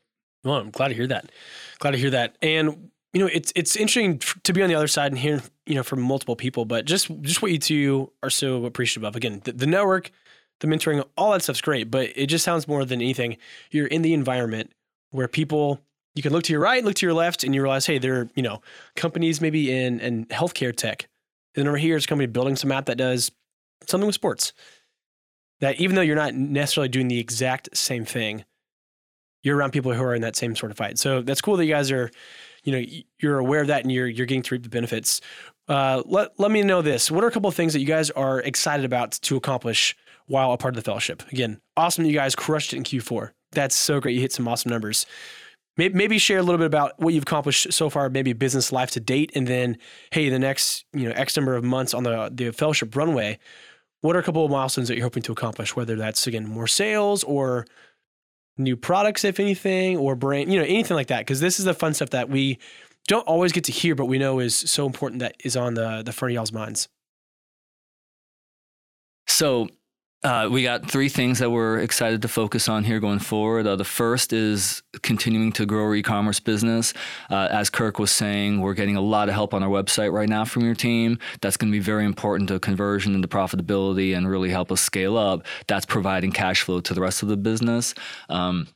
Well, 0.44 0.56
I'm 0.56 0.72
glad 0.72 0.90
to 0.90 0.94
hear 0.94 1.08
that. 1.08 1.32
Glad 1.80 1.92
to 1.92 1.98
hear 1.98 2.12
that. 2.12 2.38
And 2.42 2.90
you 3.14 3.22
know, 3.22 3.30
it's 3.32 3.52
it's 3.56 3.76
interesting 3.76 4.20
to 4.44 4.54
be 4.54 4.62
on 4.62 4.70
the 4.70 4.76
other 4.76 4.88
side 4.88 5.12
and 5.12 5.20
hear 5.20 5.42
you 5.66 5.76
know 5.76 5.84
from 5.84 6.02
multiple 6.02 6.36
people. 6.36 6.66
But 6.66 6.86
just 6.86 7.10
just 7.22 7.42
what 7.42 7.52
you 7.52 7.58
two 7.58 8.12
are 8.24 8.30
so 8.30 8.66
appreciative 8.66 9.04
of. 9.04 9.16
Again, 9.16 9.42
the, 9.44 9.52
the 9.52 9.68
network, 9.68 10.12
the 10.62 10.68
mentoring, 10.68 11.04
all 11.18 11.32
that 11.34 11.44
stuff's 11.44 11.62
great. 11.62 11.92
But 11.92 12.12
it 12.16 12.28
just 12.28 12.46
sounds 12.46 12.68
more 12.68 12.86
than 12.86 13.02
anything. 13.02 13.38
You're 13.72 13.88
in 13.88 14.02
the 14.02 14.14
environment 14.14 14.72
where 15.12 15.28
people 15.28 15.82
you 16.16 16.24
can 16.24 16.32
look 16.32 16.44
to 16.44 16.54
your 16.54 16.62
right, 16.62 16.84
look 16.84 16.96
to 16.96 17.06
your 17.06 17.14
left, 17.14 17.44
and 17.44 17.54
you 17.54 17.62
realize, 17.62 17.86
hey, 17.86 17.98
there 17.98 18.22
are 18.22 18.30
you 18.36 18.44
know 18.44 18.62
companies 18.96 19.42
maybe 19.42 19.72
in 19.72 20.00
in 20.00 20.26
healthcare 20.28 20.76
tech 20.76 21.09
and 21.60 21.68
over 21.68 21.78
here 21.78 21.96
is 21.96 22.06
a 22.06 22.08
company 22.08 22.28
building 22.28 22.56
some 22.56 22.72
app 22.72 22.86
that 22.86 22.98
does 22.98 23.32
something 23.88 24.08
with 24.08 24.16
sports. 24.16 24.54
That 25.60 25.80
even 25.80 25.96
though 25.96 26.02
you're 26.02 26.16
not 26.16 26.34
necessarily 26.34 26.90
doing 26.90 27.10
the 27.10 27.20
exact 27.20 27.76
same 27.76 28.06
thing, 28.06 28.46
you're 29.44 29.58
around 29.58 29.72
people 29.72 29.94
who 29.94 30.04
are 30.04 30.16
in 30.16 30.22
that 30.22 30.36
same 30.36 30.56
sort 30.56 30.72
of 30.72 30.78
fight. 30.78 30.98
So 30.98 31.22
that's 31.22 31.42
cool 31.42 31.58
that 31.58 31.66
you 31.66 31.74
guys 31.74 31.92
are 31.92 32.10
you 32.64 32.72
know 32.72 32.86
you're 33.20 33.40
aware 33.40 33.62
of 33.62 33.68
that 33.68 33.84
and 33.84 33.92
you're 33.92 34.08
you're 34.08 34.26
getting 34.26 34.44
to 34.44 34.56
reap 34.56 34.64
the 34.64 34.70
benefits. 34.70 35.22
Uh, 35.68 36.02
let 36.06 36.38
let 36.40 36.52
me 36.52 36.62
know 36.64 36.82
this. 36.82 37.12
What 37.12 37.24
are 37.24 37.28
a 37.28 37.32
couple 37.32 37.48
of 37.48 37.56
things 37.56 37.74
that 37.74 37.80
you 37.80 37.86
guys 37.86 38.10
are 38.12 38.40
excited 38.42 38.86
about 38.86 39.12
to 39.12 39.36
accomplish 39.38 39.96
while 40.28 40.52
a 40.52 40.58
part 40.58 40.76
of 40.76 40.84
the 40.84 40.90
fellowship? 40.90 41.24
Again, 41.32 41.62
awesome 41.78 42.04
that 42.04 42.10
you 42.10 42.16
guys 42.16 42.36
crushed 42.36 42.74
it 42.74 42.78
in 42.78 42.84
Q4. 42.84 43.32
That's 43.52 43.76
so 43.76 44.00
great. 44.00 44.16
You 44.16 44.22
hit 44.22 44.34
some 44.34 44.48
awesome 44.48 44.72
numbers. 44.72 45.06
Maybe, 45.80 46.18
share 46.18 46.40
a 46.40 46.44
little 46.44 46.58
bit 46.58 46.68
about 46.68 47.00
what 47.00 47.14
you've 47.14 47.24
accomplished 47.24 47.72
so 47.72 47.90
far, 47.90 48.10
maybe 48.10 48.34
business 48.34 48.74
life 48.74 48.92
to 48.92 49.00
date, 49.00 49.32
and 49.34 49.48
then 49.48 49.78
hey, 50.12 50.28
the 50.28 50.38
next 50.38 50.84
you 50.94 51.08
know 51.08 51.16
X 51.16 51.38
number 51.38 51.56
of 51.56 51.64
months 51.64 51.94
on 51.94 52.04
the 52.04 52.30
the 52.32 52.52
fellowship 52.52 52.96
runway. 52.96 53.40
What 54.02 54.16
are 54.16 54.20
a 54.20 54.24
couple 54.24 54.44
of 54.44 54.52
milestones 54.52 54.88
that 54.90 54.96
you're 54.96 55.06
hoping 55.06 55.24
to 55.24 55.32
accomplish? 55.32 55.76
Whether 55.76 55.96
that's 55.96 56.28
again 56.28 56.48
more 56.48 56.68
sales 56.68 57.24
or 57.24 57.66
new 58.58 58.76
products, 58.76 59.24
if 59.24 59.40
anything, 59.40 59.98
or 59.98 60.16
brand, 60.16 60.52
you 60.52 60.60
know, 60.60 60.66
anything 60.66 60.96
like 60.96 61.08
that. 61.08 61.20
Because 61.20 61.40
this 61.40 61.60
is 61.60 61.66
the 61.66 61.74
fun 61.74 61.94
stuff 61.94 62.10
that 62.10 62.30
we 62.30 62.60
don't 63.08 63.26
always 63.26 63.54
get 63.54 63.64
to 63.66 63.72
hear, 63.72 63.96
but 63.96 64.06
we 64.06 64.20
know 64.20 64.40
is 64.40 64.56
so 64.56 64.86
important 64.86 65.20
that 65.22 65.36
is 65.44 65.56
on 65.56 65.76
the 65.76 66.04
the 66.04 66.12
front 66.12 66.32
of 66.32 66.36
y'all's 66.36 66.52
minds. 66.52 66.90
So 69.28 69.70
uh, 70.24 70.50
we 70.52 70.64
got 70.64 70.90
three 70.90 71.08
things 71.08 71.40
that 71.40 71.50
we're 71.50 71.80
excited 71.80 72.22
to 72.22 72.28
focus 72.28 72.68
on 72.68 72.84
here 72.84 73.00
going 73.00 73.20
forward. 73.20 73.66
Uh, 73.66 73.76
the 73.76 73.86
first 73.86 74.34
is 74.34 74.84
continuing 75.02 75.52
to 75.54 75.66
grow 75.66 75.84
our 75.84 75.96
e-commerce 75.96 76.42
business. 76.42 76.94
Uh, 77.30 77.48
as 77.52 77.70
Kirk 77.70 78.00
was 78.00 78.12
saying, 78.12 78.60
we're 78.60 78.74
getting 78.74 78.98
a 78.98 79.02
lot 79.02 79.30
of 79.30 79.36
help 79.36 79.54
on 79.54 79.64
our 79.64 79.70
website 79.70 80.12
right 80.12 80.28
now 80.28 80.44
from 80.44 80.66
your 80.66 80.76
team. 80.76 81.20
That's 81.42 81.56
going 81.56 81.72
to 81.72 81.76
be 81.76 81.84
very 81.84 82.04
important 82.04 82.50
to 82.50 82.60
conversion 82.60 83.14
and 83.14 83.24
to 83.24 83.30
profitability 83.30 84.16
and 84.16 84.30
really 84.30 84.50
help 84.50 84.72
us 84.72 84.82
scale 84.82 85.18
up. 85.18 85.46
That's 85.68 85.86
providing 85.86 86.34
cash 86.34 86.64
flow 86.64 86.82
to 86.82 86.94
the 86.94 87.02
rest 87.02 87.24
of 87.24 87.30
the 87.30 87.38
business. 87.38 87.96
Um, 88.28 88.68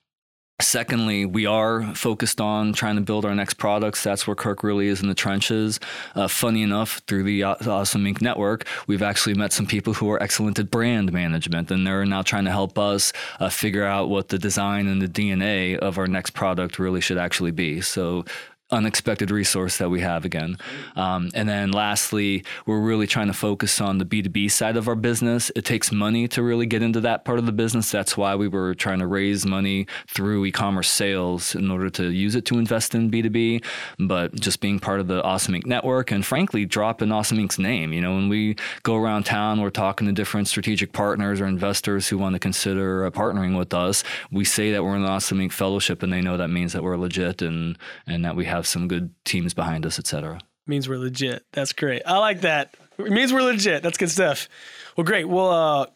Secondly, 0.62 1.26
we 1.26 1.48
are 1.48 1.84
focused 1.96 2.40
on 2.40 2.74
trying 2.74 2.96
to 2.96 3.02
build 3.02 3.26
our 3.26 3.34
next 3.34 3.56
products. 3.56 4.04
That's 4.04 4.28
where 4.28 4.36
Kirk 4.36 4.64
really 4.64 4.88
is 4.88 5.02
in 5.02 5.08
the 5.08 5.16
trenches. 5.16 5.80
Uh, 6.14 6.28
funny 6.28 6.62
enough, 6.62 7.02
through 7.08 7.24
the 7.24 7.44
Awesome 7.44 8.06
Inc. 8.06 8.22
network, 8.22 8.68
we've 8.86 9.02
actually 9.02 9.34
met 9.34 9.52
some 9.52 9.66
people 9.66 9.94
who 9.94 10.12
are 10.12 10.22
excellent 10.22 10.60
at 10.60 10.70
brand 10.70 11.12
management, 11.12 11.72
and 11.72 11.88
they're 11.88 12.06
now 12.06 12.22
trying 12.22 12.46
to 12.46 12.52
help 12.52 12.78
us 12.78 13.12
uh, 13.40 13.50
figure 13.50 13.84
out 13.84 14.10
what 14.10 14.30
the 14.30 14.38
design 14.38 14.88
and 14.88 15.02
the 15.02 15.08
DNA 15.08 15.76
of 15.76 15.98
our 15.98 16.08
next 16.08 16.32
product 16.32 16.78
really 16.78 17.02
should 17.02 17.18
actually 17.18 17.52
be. 17.52 17.82
So 17.82 18.24
unexpected 18.74 19.32
resource 19.32 19.78
that 19.78 19.90
we 19.90 20.02
have 20.02 20.26
again. 20.26 20.58
Um, 20.96 21.30
and 21.34 21.48
then 21.48 21.72
lastly, 21.72 22.44
we're 22.66 22.82
really 22.82 23.08
trying 23.08 23.28
to 23.28 23.34
focus 23.34 23.80
on 23.80 24.00
the 24.00 24.06
B2B 24.06 24.52
side 24.52 24.76
of 24.76 24.88
our 24.88 24.96
business. 24.96 25.52
It 25.56 25.64
takes 25.64 25.92
money 25.92 26.28
to 26.30 26.42
really 26.42 26.66
get 26.66 26.82
into 26.82 27.00
that 27.02 27.24
part 27.24 27.40
of 27.40 27.46
the 27.46 27.52
business. 27.52 27.92
That's 27.92 28.18
why 28.18 28.36
we 28.36 28.48
were 28.48 28.74
trying 28.74 29.00
to 29.00 29.08
raise 29.08 29.46
money 29.46 29.88
through 30.08 30.46
e 30.46 30.52
commerce 30.52 30.90
sales 30.90 31.56
in 31.56 31.70
order 31.70 31.90
to 31.92 32.10
use 32.10 32.36
it 32.36 32.46
to 32.46 32.58
invest 32.58 32.96
in 32.96 33.12
B2B. 33.12 33.64
But 34.00 34.36
just 34.36 34.60
being 34.60 34.80
part 34.80 35.00
of 35.00 35.08
the 35.08 35.24
Awesome 35.24 35.54
Inc. 35.54 35.66
network 35.66 36.12
and 36.12 36.26
frankly, 36.26 36.66
dropping 36.66 37.12
Awesome 37.12 37.38
Inc.'s 37.38 37.60
name. 37.60 37.94
You 37.94 38.02
know, 38.02 38.16
when 38.16 38.28
we 38.28 38.56
go 38.82 38.96
around 38.96 39.26
town, 39.26 39.62
we're 39.62 39.70
talking 39.70 40.08
to 40.08 40.14
different 40.14 40.48
strategic 40.48 40.94
partners 40.94 41.40
or 41.40 41.46
investors 41.46 42.08
who 42.08 42.18
want 42.18 42.34
to 42.34 42.40
consider 42.40 43.10
partnering 43.12 43.58
with 43.58 43.74
us. 43.74 44.04
We 44.32 44.46
say 44.46 44.72
that 44.72 44.84
we're 44.84 45.00
the 45.00 45.08
Awesome 45.08 45.40
Inc. 45.40 45.52
fellowship 45.52 46.02
and 46.02 46.12
they 46.12 46.22
know 46.22 46.38
that 46.38 46.50
means 46.50 46.74
that 46.74 46.82
we're 46.82 46.98
legit 46.98 47.42
and, 47.42 47.78
and 48.08 48.26
that 48.26 48.36
we 48.36 48.46
have 48.46 48.63
have 48.64 48.68
some 48.68 48.88
good 48.88 49.14
teams 49.26 49.54
behind 49.54 49.86
us, 49.86 50.00
et 50.00 50.08
cetera. 50.08 50.40
Means 50.66 50.88
we're 50.88 50.98
legit. 50.98 51.46
That's 51.52 51.74
great. 51.74 52.02
I 52.06 52.18
like 52.20 52.42
that. 52.42 52.76
It 52.98 53.12
means 53.12 53.34
we're 53.34 53.42
legit. 53.42 53.84
That's 53.84 53.98
good 53.98 54.10
stuff. 54.10 54.48
Well, 54.96 55.04
great. 55.04 55.28
Well, 55.28 55.50
uh, 55.50 55.88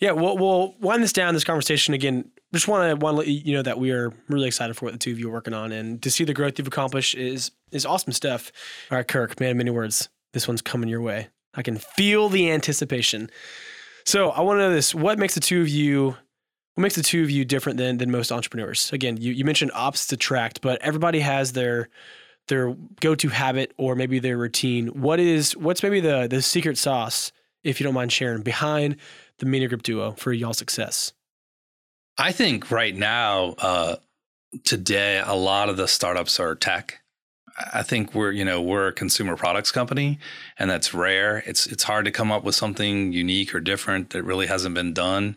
yeah, 0.00 0.10
we'll, 0.10 0.36
we'll 0.36 0.74
wind 0.80 1.02
this 1.02 1.12
down. 1.12 1.34
This 1.34 1.44
conversation 1.44 1.94
again. 1.94 2.30
Just 2.52 2.66
want 2.66 2.88
to 2.88 2.96
want 3.04 3.14
to 3.14 3.18
let 3.18 3.28
you 3.28 3.54
know 3.54 3.62
that 3.62 3.78
we 3.78 3.92
are 3.92 4.12
really 4.28 4.48
excited 4.48 4.74
for 4.76 4.86
what 4.86 4.92
the 4.92 4.98
two 4.98 5.12
of 5.12 5.18
you 5.20 5.28
are 5.28 5.32
working 5.32 5.54
on, 5.54 5.70
and 5.72 6.02
to 6.02 6.10
see 6.10 6.24
the 6.24 6.32
growth 6.32 6.58
you've 6.58 6.66
accomplished 6.66 7.14
is 7.14 7.50
is 7.70 7.84
awesome 7.84 8.12
stuff. 8.12 8.50
All 8.90 8.96
right, 8.96 9.06
Kirk, 9.06 9.38
man, 9.38 9.56
many 9.58 9.70
words. 9.70 10.08
This 10.32 10.48
one's 10.48 10.62
coming 10.62 10.88
your 10.88 11.02
way. 11.02 11.28
I 11.54 11.62
can 11.62 11.76
feel 11.76 12.28
the 12.28 12.50
anticipation. 12.50 13.30
So 14.04 14.30
I 14.30 14.40
want 14.40 14.58
to 14.58 14.62
know 14.62 14.72
this: 14.72 14.94
What 14.94 15.18
makes 15.18 15.34
the 15.34 15.40
two 15.40 15.60
of 15.60 15.68
you 15.68 16.16
what 16.76 16.82
makes 16.82 16.94
the 16.94 17.02
two 17.02 17.22
of 17.22 17.30
you 17.30 17.46
different 17.46 17.78
than 17.78 17.96
than 17.96 18.10
most 18.10 18.30
entrepreneurs? 18.30 18.92
Again, 18.92 19.16
you, 19.16 19.32
you 19.32 19.46
mentioned 19.46 19.70
ops 19.74 20.06
to 20.08 20.14
attract, 20.14 20.60
but 20.60 20.80
everybody 20.82 21.20
has 21.20 21.52
their 21.52 21.88
their 22.48 22.76
go-to 23.00 23.28
habit 23.30 23.72
or 23.78 23.94
maybe 23.94 24.18
their 24.18 24.36
routine. 24.36 24.88
What 24.88 25.18
is 25.18 25.56
what's 25.56 25.82
maybe 25.82 26.00
the 26.00 26.26
the 26.28 26.42
secret 26.42 26.76
sauce, 26.76 27.32
if 27.64 27.80
you 27.80 27.84
don't 27.84 27.94
mind 27.94 28.12
sharing, 28.12 28.42
behind 28.42 28.96
the 29.38 29.46
Mini 29.46 29.66
Grip 29.68 29.82
Duo 29.82 30.12
for 30.12 30.34
y'all 30.34 30.52
success? 30.52 31.14
I 32.18 32.32
think 32.32 32.70
right 32.70 32.94
now, 32.94 33.54
uh, 33.58 33.96
today, 34.64 35.22
a 35.24 35.34
lot 35.34 35.70
of 35.70 35.78
the 35.78 35.88
startups 35.88 36.38
are 36.38 36.54
tech. 36.54 37.00
I 37.72 37.82
think 37.82 38.14
we're 38.14 38.32
you 38.32 38.44
know 38.44 38.60
we're 38.60 38.88
a 38.88 38.92
consumer 38.92 39.36
products 39.36 39.72
company, 39.72 40.18
and 40.58 40.70
that's 40.70 40.92
rare. 40.92 41.42
It's 41.46 41.66
it's 41.66 41.84
hard 41.84 42.04
to 42.04 42.10
come 42.10 42.30
up 42.30 42.44
with 42.44 42.54
something 42.54 43.12
unique 43.12 43.54
or 43.54 43.60
different 43.60 44.10
that 44.10 44.22
really 44.22 44.46
hasn't 44.46 44.74
been 44.74 44.92
done. 44.92 45.36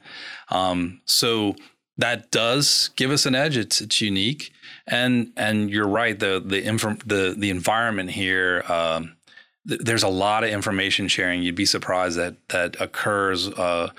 Um, 0.50 1.02
so 1.06 1.56
that 1.98 2.32
does 2.32 2.90
give 2.96 3.12
us 3.12 3.26
an 3.26 3.36
edge. 3.36 3.58
It's 3.58 3.82
it's 3.82 4.02
unique, 4.02 4.52
and 4.88 5.32
and 5.38 5.70
you're 5.70 5.88
right. 5.88 6.18
The 6.18 6.42
the 6.46 6.64
inform 6.64 7.00
the 7.06 7.36
the 7.38 7.50
environment 7.50 8.12
here. 8.12 8.64
Um, 8.68 9.16
th- 9.68 9.82
there's 9.82 10.04
a 10.04 10.10
lot 10.10 10.44
of 10.44 10.50
information 10.50 11.08
sharing. 11.08 11.42
You'd 11.42 11.56
be 11.56 11.66
surprised 11.66 12.18
that 12.18 12.36
that 12.50 12.80
occurs. 12.82 13.48
Uh, 13.48 13.92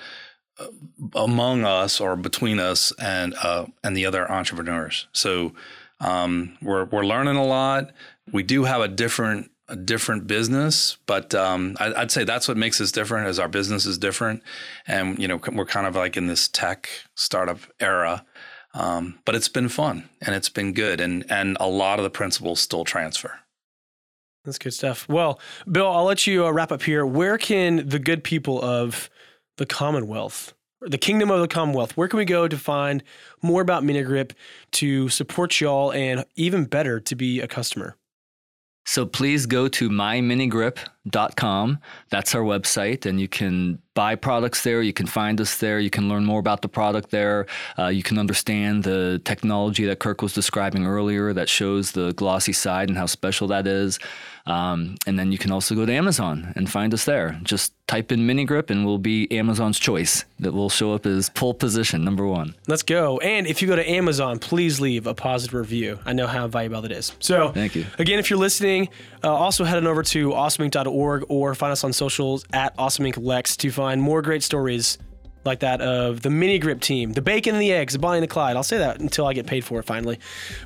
among 1.15 1.65
us 1.65 2.03
or 2.03 2.17
between 2.17 2.61
us 2.61 2.93
and 2.99 3.35
uh, 3.43 3.65
and 3.83 3.97
the 3.97 4.05
other 4.05 4.31
entrepreneurs. 4.31 5.09
So 5.13 5.55
um, 6.01 6.57
we're 6.63 6.85
we're 6.87 7.05
learning 7.05 7.37
a 7.37 7.45
lot. 7.45 7.93
We 8.33 8.43
do 8.43 8.65
have 8.65 8.81
a 8.81 8.89
different 8.89 9.51
a 9.69 9.77
different 9.77 10.27
business, 10.27 10.99
but 11.07 11.35
um, 11.35 11.77
I, 11.79 12.01
would 12.01 12.11
say 12.11 12.25
that's 12.25 12.49
what 12.49 12.57
makes 12.57 12.81
us 12.81 12.91
different. 12.91 13.29
Is 13.29 13.39
our 13.39 13.49
business 13.49 13.87
is 13.87 13.99
different, 13.99 14.43
and 14.87 15.19
you 15.19 15.29
know 15.29 15.41
we're 15.53 15.67
kind 15.67 15.87
of 15.87 15.95
like 15.95 16.17
in 16.17 16.27
this 16.27 16.49
tech 16.49 16.89
startup 17.15 17.61
era. 17.79 18.25
Um, 18.73 19.19
but 19.25 19.35
it's 19.35 19.49
been 19.49 19.69
fun 19.69 20.09
and 20.21 20.33
it's 20.33 20.49
been 20.49 20.73
good, 20.73 21.01
and 21.01 21.25
and 21.31 21.57
a 21.61 21.69
lot 21.69 21.99
of 21.99 22.03
the 22.03 22.11
principles 22.11 22.61
still 22.61 22.85
transfer. 22.85 23.39
That's 24.45 24.59
good 24.59 24.73
stuff. 24.73 25.09
Well, 25.09 25.39
Bill, 25.71 25.89
I'll 25.89 26.05
let 26.05 26.27
you 26.27 26.47
uh, 26.47 26.51
wrap 26.51 26.73
up 26.73 26.83
here. 26.83 27.05
Where 27.05 27.37
can 27.37 27.89
the 27.89 27.99
good 27.99 28.25
people 28.25 28.63
of 28.63 29.11
the 29.59 29.67
Commonwealth 29.67 30.55
the 30.81 30.99
kingdom 30.99 31.31
of 31.31 31.41
the 31.41 31.49
Commonwealth. 31.49 31.97
Where 31.97 32.09
can 32.09 32.19
we 32.19 32.25
go 32.25 32.49
to 32.49 32.57
find 32.57 33.03
more 33.43 33.63
about 33.63 33.83
Minigrip 33.83 34.33
to 34.73 35.09
support 35.09 35.61
y'all 35.61 35.93
and 35.93 36.25
even 36.37 36.65
better 36.65 37.01
to 37.01 37.15
be 37.15 37.41
a 37.41 37.49
customer? 37.49 37.97
So 38.87 39.07
please 39.07 39.47
go 39.47 39.69
to 39.69 39.89
myminigrip.com. 39.91 41.00
That's 41.05 42.35
our 42.35 42.43
website, 42.43 43.07
and 43.07 43.21
you 43.21 43.29
can 43.29 43.81
buy 43.95 44.15
products 44.15 44.63
there. 44.63 44.83
You 44.83 44.93
can 44.93 45.07
find 45.07 45.41
us 45.41 45.57
there. 45.57 45.79
You 45.79 45.91
can 45.91 46.09
learn 46.09 46.25
more 46.25 46.41
about 46.41 46.63
the 46.63 46.69
product 46.69 47.11
there. 47.11 47.47
Uh, 47.79 47.89
you 47.89 48.03
can 48.03 48.19
understand 48.19 48.85
the 48.85 49.21
technology 49.25 49.85
that 49.87 49.99
Kirk 49.99 50.23
was 50.23 50.33
describing 50.33 50.87
earlier 50.87 51.33
that 51.33 51.49
shows 51.49 51.93
the 51.93 52.13
glossy 52.13 52.53
side 52.53 52.89
and 52.89 52.97
how 52.97 53.07
special 53.07 53.49
that 53.49 53.67
is. 53.67 53.99
Um, 54.47 54.97
and 55.07 55.19
then 55.19 55.33
you 55.33 55.39
can 55.39 55.53
also 55.53 55.75
go 55.75 55.85
to 55.85 55.93
Amazon 55.93 56.53
and 56.57 56.71
find 56.71 56.95
us 56.95 57.05
there. 57.05 57.39
Just 57.43 57.73
type 57.87 58.11
in 58.11 58.25
mini 58.25 58.45
grip 58.45 58.71
and 58.71 58.87
we'll 58.87 58.99
be 58.99 59.31
Amazon's 59.33 59.79
choice 59.79 60.25
that 60.39 60.53
will 60.53 60.71
show 60.71 60.95
up 60.95 61.05
as 61.07 61.29
pole 61.29 61.53
position 61.53 62.05
number 62.05 62.27
one. 62.27 62.55
Let's 62.69 62.83
go. 62.83 63.19
And 63.19 63.47
if 63.47 63.61
you 63.61 63.69
go 63.69 63.77
to 63.77 63.89
Amazon, 63.89 64.39
please 64.39 64.81
leave 64.81 65.07
a 65.07 65.15
positive 65.15 65.55
review. 65.55 65.99
I 66.07 66.13
know 66.13 66.27
how 66.27 66.47
valuable 66.49 66.85
it 66.85 66.93
is. 66.93 67.13
So, 67.21 67.51
thank 67.51 67.75
you. 67.75 67.87
Again, 67.99 68.19
if 68.19 68.31
you're 68.31 68.39
listening, 68.39 68.89
uh, 69.23 69.33
also 69.33 69.65
head 69.65 69.77
on 69.79 69.87
over 69.87 70.03
to 70.05 70.33
awesomeinc.org 70.91 71.25
or 71.29 71.55
find 71.55 71.73
us 71.73 71.85
on 71.85 71.93
socials 71.93 72.45
at 72.53 72.77
awesomeinclex 72.77 73.57
to 73.59 73.71
find 73.71 74.01
more 74.01 74.23
great 74.23 74.43
stories 74.43 74.99
like 75.45 75.61
that 75.61 75.81
of 75.81 76.21
the 76.21 76.29
mini 76.29 76.59
grip 76.59 76.81
team, 76.81 77.15
the 77.15 77.23
bacon 77.23 77.55
and 77.55 77.63
the 77.63 77.73
eggs, 77.73 77.95
the 77.95 77.99
Bonnie 77.99 78.19
and 78.19 78.23
the 78.23 78.29
Clyde. 78.29 78.57
I'll 78.57 78.63
say 78.63 78.79
that 78.79 79.01
until 79.01 79.27
I 79.27 79.33
get 79.33 79.47
paid 79.47 79.65
for 79.65 79.81
it 79.81 79.85
finally. 79.85 80.19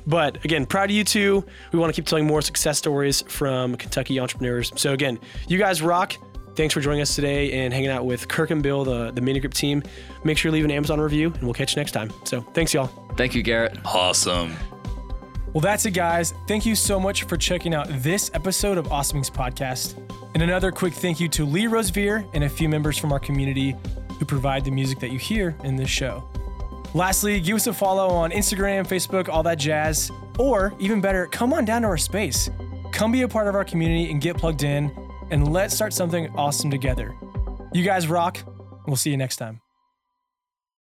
But 0.05 0.43
again, 0.43 0.65
proud 0.65 0.89
of 0.89 0.95
you 0.95 1.05
two. 1.05 1.45
We 1.71 1.79
want 1.79 1.93
to 1.93 2.01
keep 2.01 2.07
telling 2.07 2.25
more 2.25 2.41
success 2.41 2.77
stories 2.77 3.21
from 3.21 3.77
Kentucky 3.77 4.19
entrepreneurs. 4.19 4.73
So 4.75 4.91
again, 4.91 5.17
you 5.47 5.57
guys 5.57 5.81
rock. 5.81 6.15
Thanks 6.57 6.73
for 6.73 6.81
joining 6.81 7.01
us 7.01 7.15
today 7.15 7.51
and 7.51 7.73
hanging 7.73 7.89
out 7.89 8.05
with 8.05 8.27
Kirk 8.27 8.49
and 8.49 8.63
Bill, 8.63 8.85
the, 8.85 9.11
the 9.11 9.21
mini 9.21 9.39
grip 9.39 9.53
team. 9.53 9.83
Make 10.23 10.37
sure 10.37 10.49
you 10.49 10.53
leave 10.53 10.65
an 10.65 10.71
Amazon 10.71 10.99
review 10.99 11.27
and 11.33 11.43
we'll 11.43 11.53
catch 11.53 11.75
you 11.75 11.81
next 11.81 11.91
time. 11.91 12.11
So 12.23 12.41
thanks, 12.53 12.73
y'all. 12.73 12.87
Thank 13.15 13.33
you, 13.33 13.43
Garrett. 13.43 13.77
Awesome. 13.85 14.55
Well, 15.53 15.61
that's 15.61 15.85
it, 15.85 15.91
guys. 15.91 16.33
Thank 16.49 16.65
you 16.65 16.75
so 16.75 16.99
much 16.99 17.23
for 17.23 17.37
checking 17.37 17.73
out 17.73 17.87
this 17.89 18.29
episode 18.33 18.77
of 18.77 18.91
Awesome 18.91 19.21
Inc.'s 19.21 19.29
podcast. 19.29 20.04
And 20.35 20.43
another 20.43 20.69
quick 20.69 20.93
thank 20.93 21.21
you 21.21 21.29
to 21.29 21.45
Lee 21.45 21.65
Rosevere 21.65 22.27
and 22.33 22.43
a 22.43 22.49
few 22.49 22.67
members 22.67 22.97
from 22.97 23.13
our 23.13 23.19
community 23.19 23.73
who 24.19 24.25
provide 24.25 24.65
the 24.65 24.69
music 24.69 24.99
that 24.99 25.11
you 25.11 25.17
hear 25.17 25.55
in 25.63 25.77
this 25.77 25.89
show. 25.89 26.29
Lastly, 26.93 27.39
give 27.39 27.55
us 27.55 27.67
a 27.67 27.73
follow 27.73 28.09
on 28.09 28.31
Instagram, 28.31 28.85
Facebook, 28.85 29.29
all 29.29 29.43
that 29.43 29.57
jazz. 29.57 30.11
Or 30.37 30.73
even 30.77 30.99
better, 30.99 31.25
come 31.27 31.53
on 31.53 31.63
down 31.63 31.83
to 31.83 31.87
our 31.87 31.97
space. 31.97 32.49
Come 32.91 33.13
be 33.13 33.21
a 33.21 33.29
part 33.29 33.47
of 33.47 33.55
our 33.55 33.63
community 33.63 34.11
and 34.11 34.19
get 34.19 34.37
plugged 34.37 34.63
in, 34.63 34.91
and 35.31 35.53
let's 35.53 35.73
start 35.73 35.93
something 35.93 36.29
awesome 36.35 36.69
together. 36.69 37.15
You 37.73 37.83
guys 37.83 38.07
rock. 38.09 38.39
We'll 38.87 38.97
see 38.97 39.11
you 39.11 39.17
next 39.17 39.37
time. 39.37 39.64